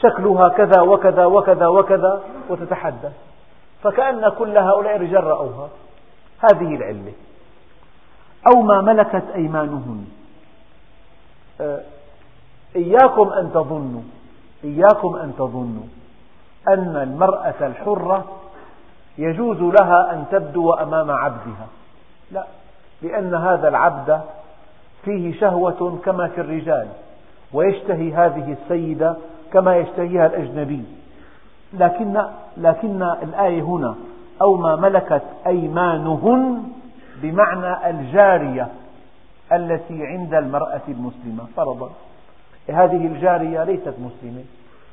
شكلها 0.00 0.48
كذا 0.48 0.80
وكذا 0.80 1.24
وكذا 1.24 1.66
وكذا 1.66 2.22
وتتحدث. 2.48 3.12
فكأن 3.82 4.28
كل 4.28 4.58
هؤلاء 4.58 4.96
الرجال 4.96 5.24
رأوها. 5.24 5.68
هذه 6.40 6.74
العلة. 6.74 7.12
أو 8.52 8.62
ما 8.62 8.80
ملكت 8.80 9.24
أيمانهن. 9.34 10.04
آه، 11.60 11.80
إياكم 12.76 13.32
أن 13.32 13.50
تظنوا 13.52 14.02
إياكم 14.64 15.16
أن 15.16 15.32
تظنوا 15.38 15.84
أن 16.68 16.96
المرأة 16.96 17.54
الحرة 17.60 18.24
يجوز 19.18 19.60
لها 19.60 20.12
أن 20.12 20.24
تبدو 20.30 20.72
أمام 20.72 21.10
عبدها. 21.10 21.66
لا 22.30 22.46
لأن 23.02 23.34
هذا 23.34 23.68
العبد 23.68 24.20
فيه 25.04 25.40
شهوة 25.40 25.98
كما 26.04 26.28
في 26.28 26.40
الرجال. 26.40 26.88
ويشتهي 27.54 28.12
هذه 28.14 28.56
السيدة 28.62 29.16
كما 29.52 29.76
يشتهيها 29.76 30.26
الأجنبي. 30.26 30.82
لكن, 31.72 32.22
لكن 32.56 33.02
الآية 33.02 33.62
هنا 33.62 33.94
أو 34.42 34.56
ما 34.56 34.76
ملكت 34.76 35.22
أيمانهن 35.46 36.62
بمعنى 37.22 37.90
الجارية 37.90 38.68
التي 39.52 40.06
عند 40.06 40.34
المرأة 40.34 40.82
المسلمة 40.88 41.44
فرضا. 41.56 41.90
هذه 42.68 43.06
الجارية 43.06 43.64
ليست 43.64 43.94
مسلمة 43.98 44.44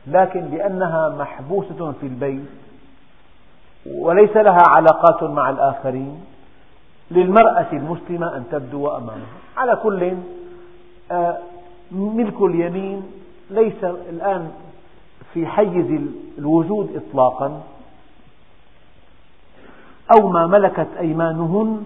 لكن 0.07 0.45
لأنها 0.51 1.09
محبوسة 1.09 1.91
في 1.91 2.07
البيت 2.07 2.49
وليس 3.85 4.37
لها 4.37 4.63
علاقات 4.75 5.23
مع 5.23 5.49
الآخرين. 5.49 6.25
للمرأة 7.11 7.67
المسلمة 7.73 8.37
أن 8.37 8.43
تبدو 8.51 8.87
أمامها 8.87 9.27
على 9.57 9.75
كل 9.75 10.13
آه، 11.11 11.37
ملك 11.91 12.41
اليمين 12.41 13.03
ليس 13.49 13.83
الآن 13.83 14.51
في 15.33 15.47
حيز 15.47 16.01
الوجود 16.37 16.89
إطلاقا. 16.95 17.61
أو 20.17 20.29
ما 20.29 20.47
ملكت 20.47 20.87
أيمانهن 20.99 21.81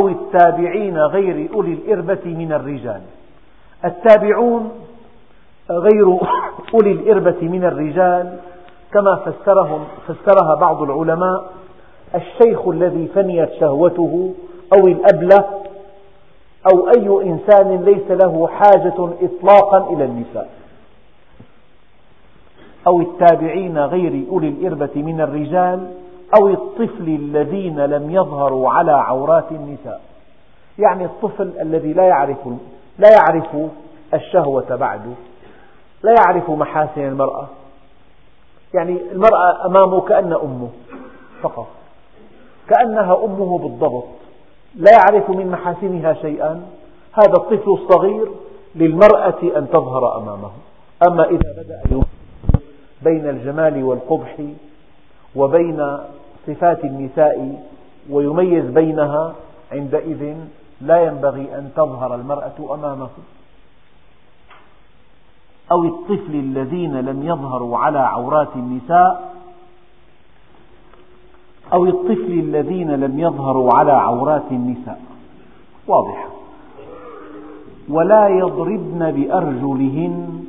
أو 0.00 0.08
التابعين 0.08 0.98
غير 0.98 1.48
أولي 1.54 1.72
الإربة 1.72 2.20
من 2.24 2.52
الرجال. 2.52 3.00
التابعون 3.84 4.70
غير 5.70 6.18
أولي 6.74 6.92
الإربة 6.92 7.48
من 7.48 7.64
الرجال 7.64 8.38
كما 8.92 9.16
فسرهم 9.16 9.84
فسرها 10.06 10.54
بعض 10.54 10.82
العلماء 10.82 11.52
الشيخ 12.14 12.68
الذي 12.68 13.08
فنيت 13.14 13.52
شهوته 13.60 14.34
أو 14.72 14.86
الأبلة 14.86 15.61
أو 16.66 16.88
أي 16.88 17.30
إنسان 17.30 17.84
ليس 17.84 18.10
له 18.10 18.48
حاجة 18.48 19.08
إطلاقا 19.22 19.92
إلى 19.92 20.04
النساء. 20.04 20.50
أو 22.86 23.00
التابعين 23.00 23.78
غير 23.78 24.26
أولي 24.30 24.48
الإربة 24.48 24.90
من 24.96 25.20
الرجال 25.20 25.94
أو 26.40 26.48
الطفل 26.48 27.08
الذين 27.08 27.80
لم 27.80 28.10
يظهروا 28.10 28.70
على 28.70 28.92
عورات 28.92 29.52
النساء. 29.52 30.00
يعني 30.78 31.04
الطفل 31.04 31.52
الذي 31.60 31.92
لا 31.92 32.04
يعرف 32.04 32.38
لا 32.98 33.08
يعرف 33.10 33.56
الشهوة 34.14 34.76
بعد 34.76 35.14
لا 36.02 36.14
يعرف 36.20 36.50
محاسن 36.50 37.00
المرأة. 37.00 37.46
يعني 38.74 38.98
المرأة 39.12 39.66
أمامه 39.66 40.00
كأن 40.00 40.32
أمه 40.32 40.68
فقط 41.42 41.66
كأنها 42.68 43.24
أمه 43.24 43.58
بالضبط. 43.58 44.04
لا 44.74 44.90
يعرف 44.92 45.30
من 45.30 45.50
محاسنها 45.50 46.12
شيئا. 46.12 46.62
هذا 47.12 47.34
الطفل 47.36 47.70
الصغير 47.70 48.28
للمرأة 48.74 49.42
أن 49.56 49.68
تظهر 49.72 50.18
أمامه. 50.18 50.50
أما 51.08 51.24
إذا 51.24 51.62
بدأ 51.62 52.02
بين 53.02 53.28
الجمال 53.28 53.84
والقبح 53.84 54.36
وبين 55.36 55.98
صفات 56.46 56.84
النساء 56.84 57.62
ويميز 58.10 58.64
بينها 58.64 59.34
عندئذ 59.72 60.34
لا 60.80 61.04
ينبغي 61.04 61.58
أن 61.58 61.70
تظهر 61.76 62.14
المرأة 62.14 62.74
أمامه. 62.74 63.08
أو 65.72 65.84
الطفل 65.84 66.34
الذين 66.34 67.00
لم 67.00 67.22
يظهروا 67.22 67.78
على 67.78 67.98
عورات 67.98 68.48
النساء 68.56 69.32
أو 71.72 71.84
الطفل 71.84 72.32
الذين 72.32 72.90
لم 72.90 73.18
يظهروا 73.18 73.70
على 73.74 73.92
عورات 73.92 74.42
النساء. 74.50 75.00
واضحة 75.88 76.28
ولا 77.88 78.28
يضربن 78.28 79.10
بأرجلهن 79.10 80.44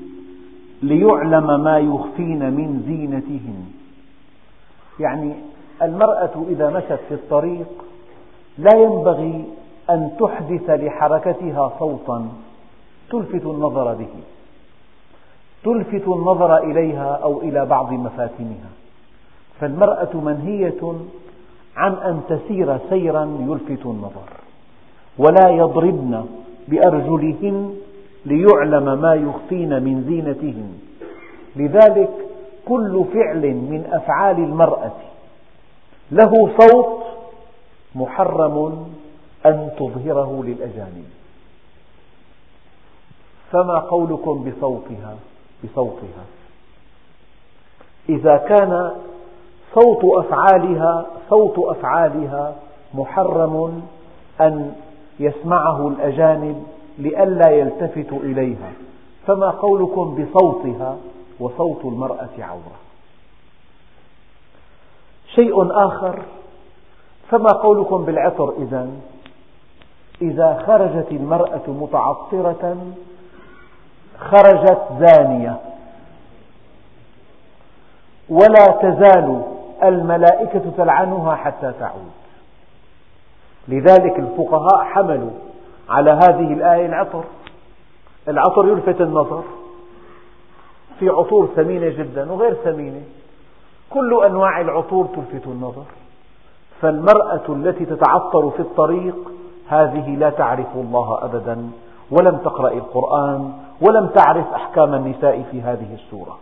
ليعلم 0.82 1.64
ما 1.64 1.80
يخفين 1.80 2.40
من 2.54 2.84
زينتهن. 2.88 3.66
يعني 5.00 5.34
المرأة 5.82 6.46
إذا 6.50 6.70
مشت 6.70 7.00
في 7.08 7.14
الطريق 7.14 7.68
لا 8.58 8.78
ينبغي 8.78 9.46
أن 9.90 10.12
تحدث 10.20 10.70
لحركتها 10.70 11.72
صوتا. 11.80 12.28
تلفت 13.10 13.46
النظر 13.46 13.94
به. 13.94 14.14
تلفت 15.64 16.08
النظر 16.08 16.58
إليها 16.58 17.20
أو 17.24 17.42
إلى 17.42 17.66
بعض 17.66 17.94
مفاتنها. 17.94 18.70
فالمرأة 19.60 20.10
منهية 20.14 20.94
عن 21.76 21.94
أن 21.94 22.22
تسير 22.30 22.78
سيرا 22.90 23.38
يلفت 23.40 23.86
النظر 23.86 24.30
ولا 25.18 25.50
يضربن 25.50 26.26
بأرجلهن 26.68 27.76
ليعلم 28.26 29.02
ما 29.02 29.14
يخفين 29.14 29.84
من 29.84 30.04
زينتهن. 30.04 30.74
لذلك 31.56 32.10
كل 32.66 33.06
فعل 33.14 33.42
من 33.42 33.90
أفعال 33.92 34.38
المرأة 34.38 34.92
له 36.12 36.52
صوت 36.60 37.04
محرم 37.96 38.88
أن 39.46 39.70
تظهره 39.78 40.44
للأجانب. 40.44 41.06
فما 43.52 43.80
قولكم 43.80 44.52
بصوتها؟ 44.52 45.16
بصوتها. 45.64 46.26
إذا 48.10 48.38
كان 48.38 48.92
صوت 49.76 50.26
أفعالها 50.26 51.06
صوت 51.30 51.60
أفعالها 51.60 52.56
محرم 52.94 53.84
أن 54.42 54.76
يسمعه 55.20 55.88
الأجانب 55.88 56.64
لئلا 56.98 57.52
يلتفتوا 57.52 58.20
إليها. 58.20 58.72
فما 59.28 59.50
قولكم 59.50 60.16
بصوتها 60.16 60.98
وصوت 61.40 61.86
المرأة 61.86 62.30
عورة؟ 62.40 62.78
شيء 65.36 65.86
آخر 65.88 66.20
فما 67.30 67.50
قولكم 67.50 68.06
بالعطر 68.06 68.54
إذا؟ 68.58 68.90
إذا 70.22 70.64
خرجت 70.68 71.12
المرأة 71.12 71.62
متعطرة 71.68 72.78
خرجت 74.20 74.82
زانية. 75.00 75.60
ولا 78.30 78.66
تزال 78.82 79.53
الملائكة 79.88 80.72
تلعنها 80.78 81.36
حتى 81.36 81.74
تعود. 81.80 82.12
لذلك 83.68 84.20
الفقهاء 84.20 84.84
حملوا 84.84 85.32
على 85.90 86.12
هذه 86.12 86.54
الآية 86.54 86.86
العطر. 86.86 87.24
العطر 88.28 88.68
يلفت 88.68 89.02
النظر 89.02 89.44
في 91.00 91.10
عطور 91.10 91.50
ثمينة 91.56 91.90
جدا 91.90 92.32
وغير 92.32 92.54
ثمينة. 92.54 93.02
كل 93.90 94.24
أنواع 94.26 94.62
العطور 94.62 95.06
تلفت 95.06 95.48
النظر. 95.48 95.84
فالمرأة 96.82 97.44
التي 97.50 97.86
تتعطر 97.86 98.50
في 98.50 98.60
الطريق 98.60 99.16
هذه 99.68 100.16
لا 100.16 100.30
تعرف 100.30 100.76
الله 100.76 101.26
أبدا 101.26 101.70
ولم 102.12 102.38
تقرأ 102.38 102.72
القرآن 102.72 103.54
ولم 103.82 104.08
تعرف 104.08 104.54
أحكام 104.54 104.94
النساء 104.94 105.44
في 105.52 105.62
هذه 105.62 105.94
السورة. 105.94 106.38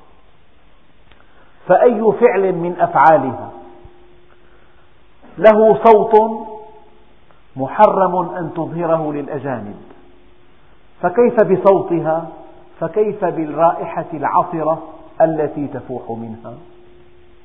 فأي 1.68 2.12
فعل 2.20 2.56
من 2.56 2.76
أفعالها 2.80 3.52
له 5.38 5.80
صوت 5.86 6.42
محرم 7.56 8.16
أن 8.16 8.54
تظهره 8.56 9.14
للأجانب. 9.14 9.76
فكيف 11.02 11.44
بصوتها؟ 11.44 12.28
فكيف 12.80 13.26
بالرائحة 13.26 14.06
العطرة 14.14 14.82
التي 15.22 15.68
تفوح 15.68 16.02
منها؟ 16.10 16.54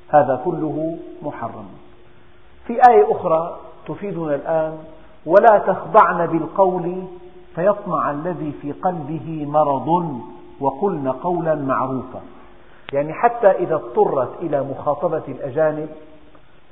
هذا 0.09 0.43
كله 0.45 0.99
محرم. 1.23 1.67
في 2.67 2.73
آية 2.91 3.13
أخرى 3.13 3.57
تفيدنا 3.89 4.35
الآن 4.35 4.79
ولا 5.27 5.59
تخضعن 5.59 6.27
بالقول 6.27 7.03
فيطمع 7.55 8.11
الذي 8.11 8.53
في 8.63 8.73
قلبه 8.73 9.47
مرض 9.49 10.21
وقلن 10.61 11.09
قولا 11.09 11.55
معروفا. 11.55 12.21
يعني 12.93 13.13
حتى 13.15 13.51
إذا 13.51 13.75
اضطرت 13.75 14.43
إلى 14.43 14.63
مخاطبة 14.63 15.23
الأجانب 15.29 15.89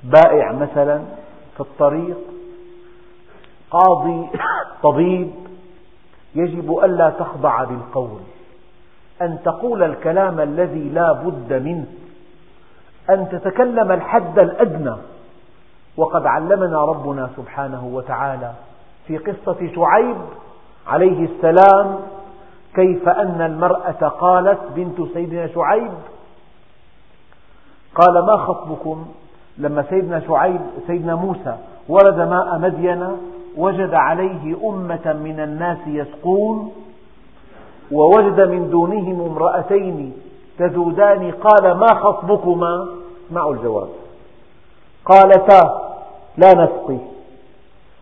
بائع 0.04 0.52
مثلا 0.52 1.02
في 1.54 1.60
الطريق 1.60 2.16
قاضي 3.70 4.26
طبيب 4.82 5.30
يجب 6.34 6.78
ألا 6.78 7.10
تخضع 7.10 7.64
بالقول. 7.64 8.20
أن 9.22 9.38
تقول 9.44 9.82
الكلام 9.82 10.40
الذي 10.40 10.88
لا 10.88 11.12
بد 11.12 11.52
منه. 11.52 11.86
أن 13.10 13.28
تتكلم 13.28 13.92
الحد 13.92 14.38
الأدنى. 14.38 14.94
وقد 15.96 16.26
علمنا 16.26 16.84
ربنا 16.84 17.30
سبحانه 17.36 17.84
وتعالى 17.92 18.52
في 19.06 19.18
قصة 19.18 19.70
شعيب 19.74 20.16
عليه 20.86 21.24
السلام 21.28 22.00
كيف 22.74 23.08
أن 23.08 23.40
المرأة 23.40 24.08
قالت 24.08 24.60
بنت 24.76 25.12
سيدنا 25.14 25.46
شعيب؟ 25.46 25.92
قال 27.94 28.26
ما 28.26 28.36
خطبكم 28.36 29.06
لما 29.58 29.84
سيدنا 29.90 30.20
شعيب 30.20 30.60
سيدنا 30.86 31.14
موسى 31.14 31.56
ورد 31.88 32.16
ماء 32.16 32.58
مدين 32.58 33.16
وجد 33.56 33.94
عليه 33.94 34.56
أمة 34.68 35.12
من 35.24 35.40
الناس 35.40 35.78
يسقون 35.86 36.72
ووجد 37.92 38.40
من 38.40 38.70
دونهم 38.70 39.20
امرأتين 39.20 40.12
تذودان 40.58 41.30
قال 41.30 41.72
ما 41.72 41.94
خطبكما؟ 41.94 42.88
اسمعوا 43.26 43.54
الجواب. 43.54 43.88
قالتا 45.04 45.90
لا 46.36 46.48
نسقي 46.48 46.98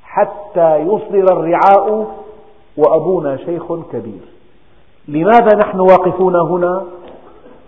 حتى 0.02 0.76
يصدر 0.76 1.32
الرعاء 1.32 2.14
وأبونا 2.76 3.36
شيخ 3.36 3.72
كبير. 3.92 4.22
لماذا 5.09 5.57
نحن 5.57 5.80
واقفون 5.80 6.36
هنا؟ 6.36 6.84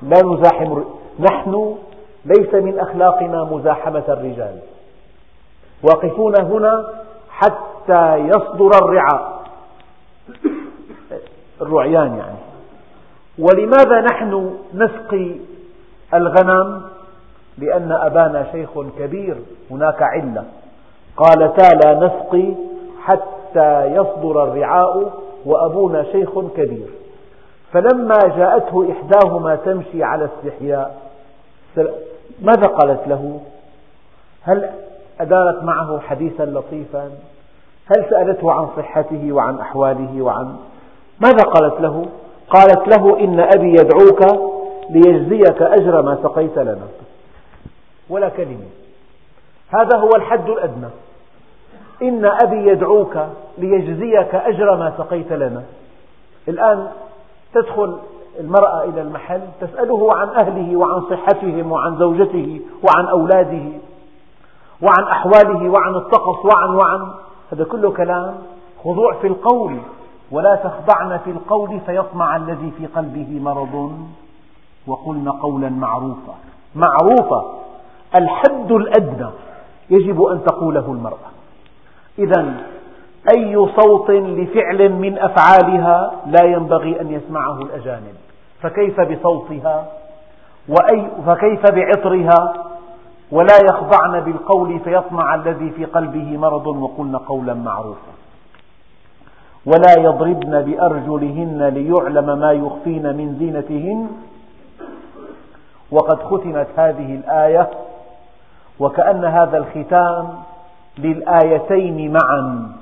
لا 0.02 0.22
نزاحم 0.24 0.82
نحن 1.20 1.76
ليس 2.24 2.54
من 2.54 2.78
أخلاقنا 2.78 3.44
مزاحمة 3.44 4.04
الرجال. 4.08 4.58
واقفون 5.82 6.40
هنا 6.40 6.86
حتى 7.30 8.16
يصدر 8.16 8.70
الرعاء. 8.82 9.44
الرعيان 11.60 12.16
يعني. 12.16 12.38
ولماذا 13.38 14.00
نحن 14.00 14.54
نسقي 14.74 15.30
الغنم؟ 16.14 16.82
لأن 17.58 17.92
أبانا 17.92 18.46
شيخ 18.52 18.70
كبير 18.98 19.36
هناك 19.70 20.02
علة. 20.02 20.44
قالتا 21.16 21.74
لا 21.74 22.06
نسقي 22.06 22.54
حتى 23.02 23.86
يصدر 23.86 24.44
الرعاء 24.44 25.12
وأبونا 25.46 26.02
شيخ 26.12 26.30
كبير. 26.56 26.88
فلما 27.74 28.18
جاءته 28.36 28.92
إحداهما 28.92 29.56
تمشي 29.56 30.04
على 30.04 30.24
استحياء 30.24 31.02
ماذا 32.40 32.66
قالت 32.66 33.08
له؟ 33.08 33.40
هل 34.42 34.70
أدارت 35.20 35.62
معه 35.62 36.00
حديثا 36.00 36.42
لطيفا؟ 36.42 37.10
هل 37.86 38.10
سألته 38.10 38.52
عن 38.52 38.68
صحته 38.76 39.32
وعن 39.32 39.58
أحواله 39.58 40.22
وعن 40.22 40.56
ماذا 41.20 41.44
قالت 41.44 41.80
له؟ 41.80 42.06
قالت 42.48 42.96
له 42.96 43.20
إن 43.20 43.40
أبي 43.40 43.70
يدعوك 43.70 44.20
ليجزيك 44.90 45.62
أجر 45.62 46.02
ما 46.02 46.18
سقيت 46.22 46.58
لنا. 46.58 46.88
ولا 48.08 48.28
كلمة. 48.28 48.66
هذا 49.68 49.98
هو 49.98 50.10
الحد 50.16 50.48
الأدنى. 50.48 50.88
إن 52.02 52.24
أبي 52.24 52.68
يدعوك 52.68 53.18
ليجزيك 53.58 54.34
أجر 54.34 54.76
ما 54.76 54.92
سقيت 54.98 55.32
لنا. 55.32 55.62
الآن 56.48 56.88
تدخل 57.54 57.98
المرأة 58.40 58.84
إلى 58.84 59.02
المحل 59.02 59.40
تسأله 59.60 60.08
عن 60.16 60.28
أهله 60.28 60.76
وعن 60.76 61.00
صحتهم 61.00 61.72
وعن 61.72 61.96
زوجته 61.96 62.60
وعن 62.82 63.06
أولاده 63.06 63.68
وعن 64.82 65.04
أحواله 65.10 65.70
وعن 65.70 65.94
الطقس 65.94 66.44
وعن 66.44 66.74
وعن. 66.74 67.10
هذا 67.52 67.64
كله 67.64 67.90
كلام 67.90 68.34
خضوع 68.84 69.14
في 69.14 69.26
القول 69.26 69.78
ولا 70.30 70.54
تخضعن 70.54 71.18
في 71.18 71.30
القول 71.30 71.80
فيطمع 71.86 72.36
الذي 72.36 72.72
في 72.78 72.86
قلبه 72.86 73.40
مرض. 73.40 73.92
وقلن 74.86 75.28
قولا 75.28 75.68
معروفا. 75.68 76.34
معروفا 76.74 77.44
الحد 78.18 78.72
الأدنى 78.72 79.30
يجب 79.90 80.22
أن 80.22 80.44
تقوله 80.44 80.86
المرأة. 80.86 81.30
إذا 82.18 82.54
أي 83.30 83.68
صوت 83.80 84.10
لفعل 84.10 84.92
من 84.92 85.18
أفعالها 85.18 86.12
لا 86.26 86.44
ينبغي 86.44 87.00
أن 87.00 87.12
يسمعه 87.12 87.58
الأجانب. 87.58 88.14
فكيف 88.60 89.00
بصوتها؟ 89.00 89.86
فكيف 91.26 91.62
بعطرها؟ 91.70 92.54
ولا 93.32 93.58
يخضعن 93.64 94.20
بالقول 94.20 94.80
فيطمع 94.80 95.34
الذي 95.34 95.70
في 95.70 95.84
قلبه 95.84 96.36
مرض 96.36 96.66
وقلن 96.66 97.16
قولا 97.16 97.54
معروفا. 97.54 98.12
ولا 99.66 99.94
يضربن 99.98 100.62
بأرجلهن 100.62 101.68
ليعلم 101.74 102.38
ما 102.38 102.52
يخفين 102.52 103.16
من 103.16 103.36
زينتهن. 103.38 104.08
وقد 105.90 106.22
ختمت 106.22 106.68
هذه 106.76 107.14
الآية 107.14 107.70
وكأن 108.80 109.24
هذا 109.24 109.58
الختام 109.58 110.28
للآيتين 110.98 112.12
معا. 112.12 112.72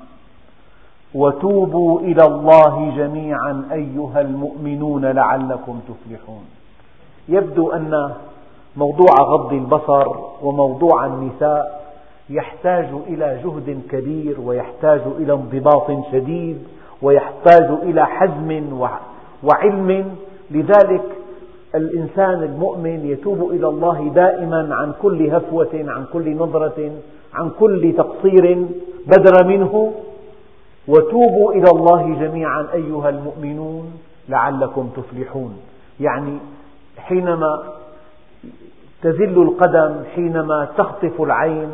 وتوبوا 1.14 2.00
إلى 2.00 2.26
الله 2.26 2.92
جميعا 2.96 3.64
أيها 3.72 4.20
المؤمنون 4.20 5.04
لعلكم 5.04 5.80
تفلحون. 5.88 6.44
يبدو 7.28 7.70
أن 7.70 8.12
موضوع 8.76 9.14
غض 9.20 9.52
البصر 9.52 10.08
وموضوع 10.42 11.06
النساء 11.06 11.82
يحتاج 12.30 12.88
إلى 13.08 13.40
جهد 13.44 13.80
كبير 13.90 14.40
ويحتاج 14.40 15.00
إلى 15.18 15.32
انضباط 15.32 15.90
شديد 16.12 16.58
ويحتاج 17.02 17.70
إلى 17.82 18.06
حزم 18.06 18.78
وعلم. 19.42 20.16
لذلك 20.50 21.04
الإنسان 21.74 22.42
المؤمن 22.42 23.06
يتوب 23.06 23.50
إلى 23.50 23.68
الله 23.68 24.10
دائما 24.14 24.74
عن 24.74 24.92
كل 25.02 25.30
هفوة 25.30 25.70
عن 25.74 26.04
كل 26.12 26.36
نظرة 26.36 26.90
عن 27.34 27.50
كل 27.60 27.94
تقصير 27.96 28.66
بدر 29.06 29.46
منه. 29.46 29.92
وتوبوا 30.88 31.52
إلى 31.52 31.70
الله 31.72 32.14
جميعا 32.20 32.66
أيها 32.74 33.08
المؤمنون 33.08 33.92
لعلكم 34.28 34.90
تفلحون. 34.96 35.56
يعني 36.00 36.38
حينما 36.98 37.62
تزل 39.02 39.42
القدم 39.42 39.94
حينما 40.14 40.68
تخطف 40.76 41.22
العين 41.22 41.68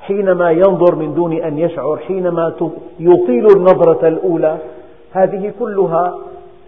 حينما 0.00 0.50
ينظر 0.50 0.94
من 0.94 1.14
دون 1.14 1.32
أن 1.32 1.58
يشعر 1.58 1.96
حينما 1.96 2.54
يطيل 3.00 3.46
النظرة 3.56 4.08
الأولى 4.08 4.58
هذه 5.12 5.52
كلها 5.58 6.14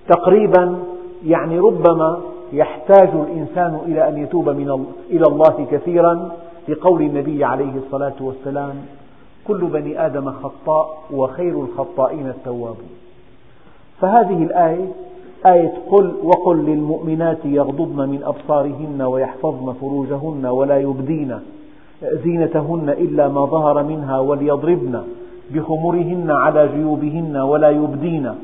تقريبا 0.09 0.79
يعني 1.27 1.59
ربما 1.59 2.21
يحتاج 2.53 3.09
الإنسان 3.09 3.79
إلى 3.87 4.09
أن 4.09 4.19
يتوب 4.19 4.49
من 4.49 4.87
إلى 5.11 5.27
الله 5.27 5.67
كثيرا 5.71 6.31
لقول 6.69 7.03
النبي 7.03 7.45
عليه 7.45 7.73
الصلاة 7.87 8.15
والسلام 8.21 8.75
كل 9.47 9.61
بني 9.67 10.07
آدم 10.07 10.31
خطاء 10.31 10.99
وخير 11.11 11.61
الخطائين 11.61 12.29
التوابون. 12.29 12.91
فهذه 14.01 14.43
الآية 14.43 14.87
آية 15.47 15.73
قل 15.91 16.15
وقل 16.23 16.57
للمؤمنات 16.57 17.45
يغضضن 17.45 18.09
من 18.09 18.21
أبصارهن 18.25 19.03
ويحفظن 19.03 19.73
فروجهن 19.73 20.47
ولا 20.47 20.79
يبدين 20.79 21.39
زينتهن 22.03 22.89
إلا 22.89 23.29
ما 23.29 23.45
ظهر 23.45 23.83
منها 23.83 24.19
وليضربن 24.19 25.03
بخمرهن 25.51 26.31
على 26.31 26.69
جيوبهن 26.69 27.37
ولا 27.37 27.71
يبدين 27.71 28.35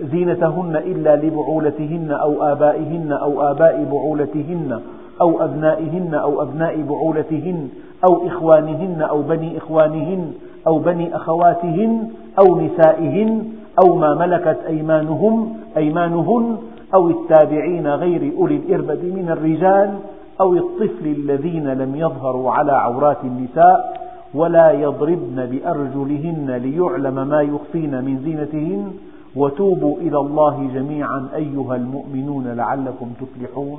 زينتهن 0.00 0.76
إلا 0.76 1.16
لبعولتهن 1.16 2.10
أو 2.10 2.42
آبائهن 2.42 3.12
أو 3.12 3.42
آباء 3.50 3.84
بعولتهن 3.92 4.80
أو 5.20 5.44
أبنائهن 5.44 6.14
أو 6.14 6.42
أبناء 6.42 6.82
بعولتهن 6.82 7.68
أو 8.04 8.26
إخوانهن 8.26 9.02
أو 9.02 9.22
بني 9.22 9.58
إخوانهن 9.58 10.32
أو 10.66 10.78
بني 10.78 11.16
أخواتهن 11.16 12.08
أو 12.38 12.60
نسائهن 12.60 13.44
أو 13.84 13.96
ما 13.96 14.14
ملكت 14.14 14.58
أيمانهم 14.66 15.56
أيمانهن 15.76 16.56
أو 16.94 17.10
التابعين 17.10 17.86
غير 17.86 18.32
أولي 18.38 18.56
الإربة 18.56 19.02
من 19.02 19.28
الرجال 19.30 19.98
أو 20.40 20.54
الطفل 20.54 21.06
الذين 21.06 21.68
لم 21.68 21.96
يظهروا 21.96 22.50
على 22.50 22.72
عورات 22.72 23.18
النساء 23.24 24.04
ولا 24.34 24.70
يضربن 24.70 25.46
بأرجلهن 25.46 26.50
ليعلم 26.50 27.28
ما 27.28 27.42
يخفين 27.42 28.04
من 28.04 28.18
زينتهن 28.24 28.92
وتوبوا 29.36 29.96
إلى 29.96 30.18
الله 30.18 30.70
جميعا 30.74 31.28
أيها 31.36 31.76
المؤمنون 31.76 32.46
لعلكم 32.48 33.12
تفلحون 33.20 33.78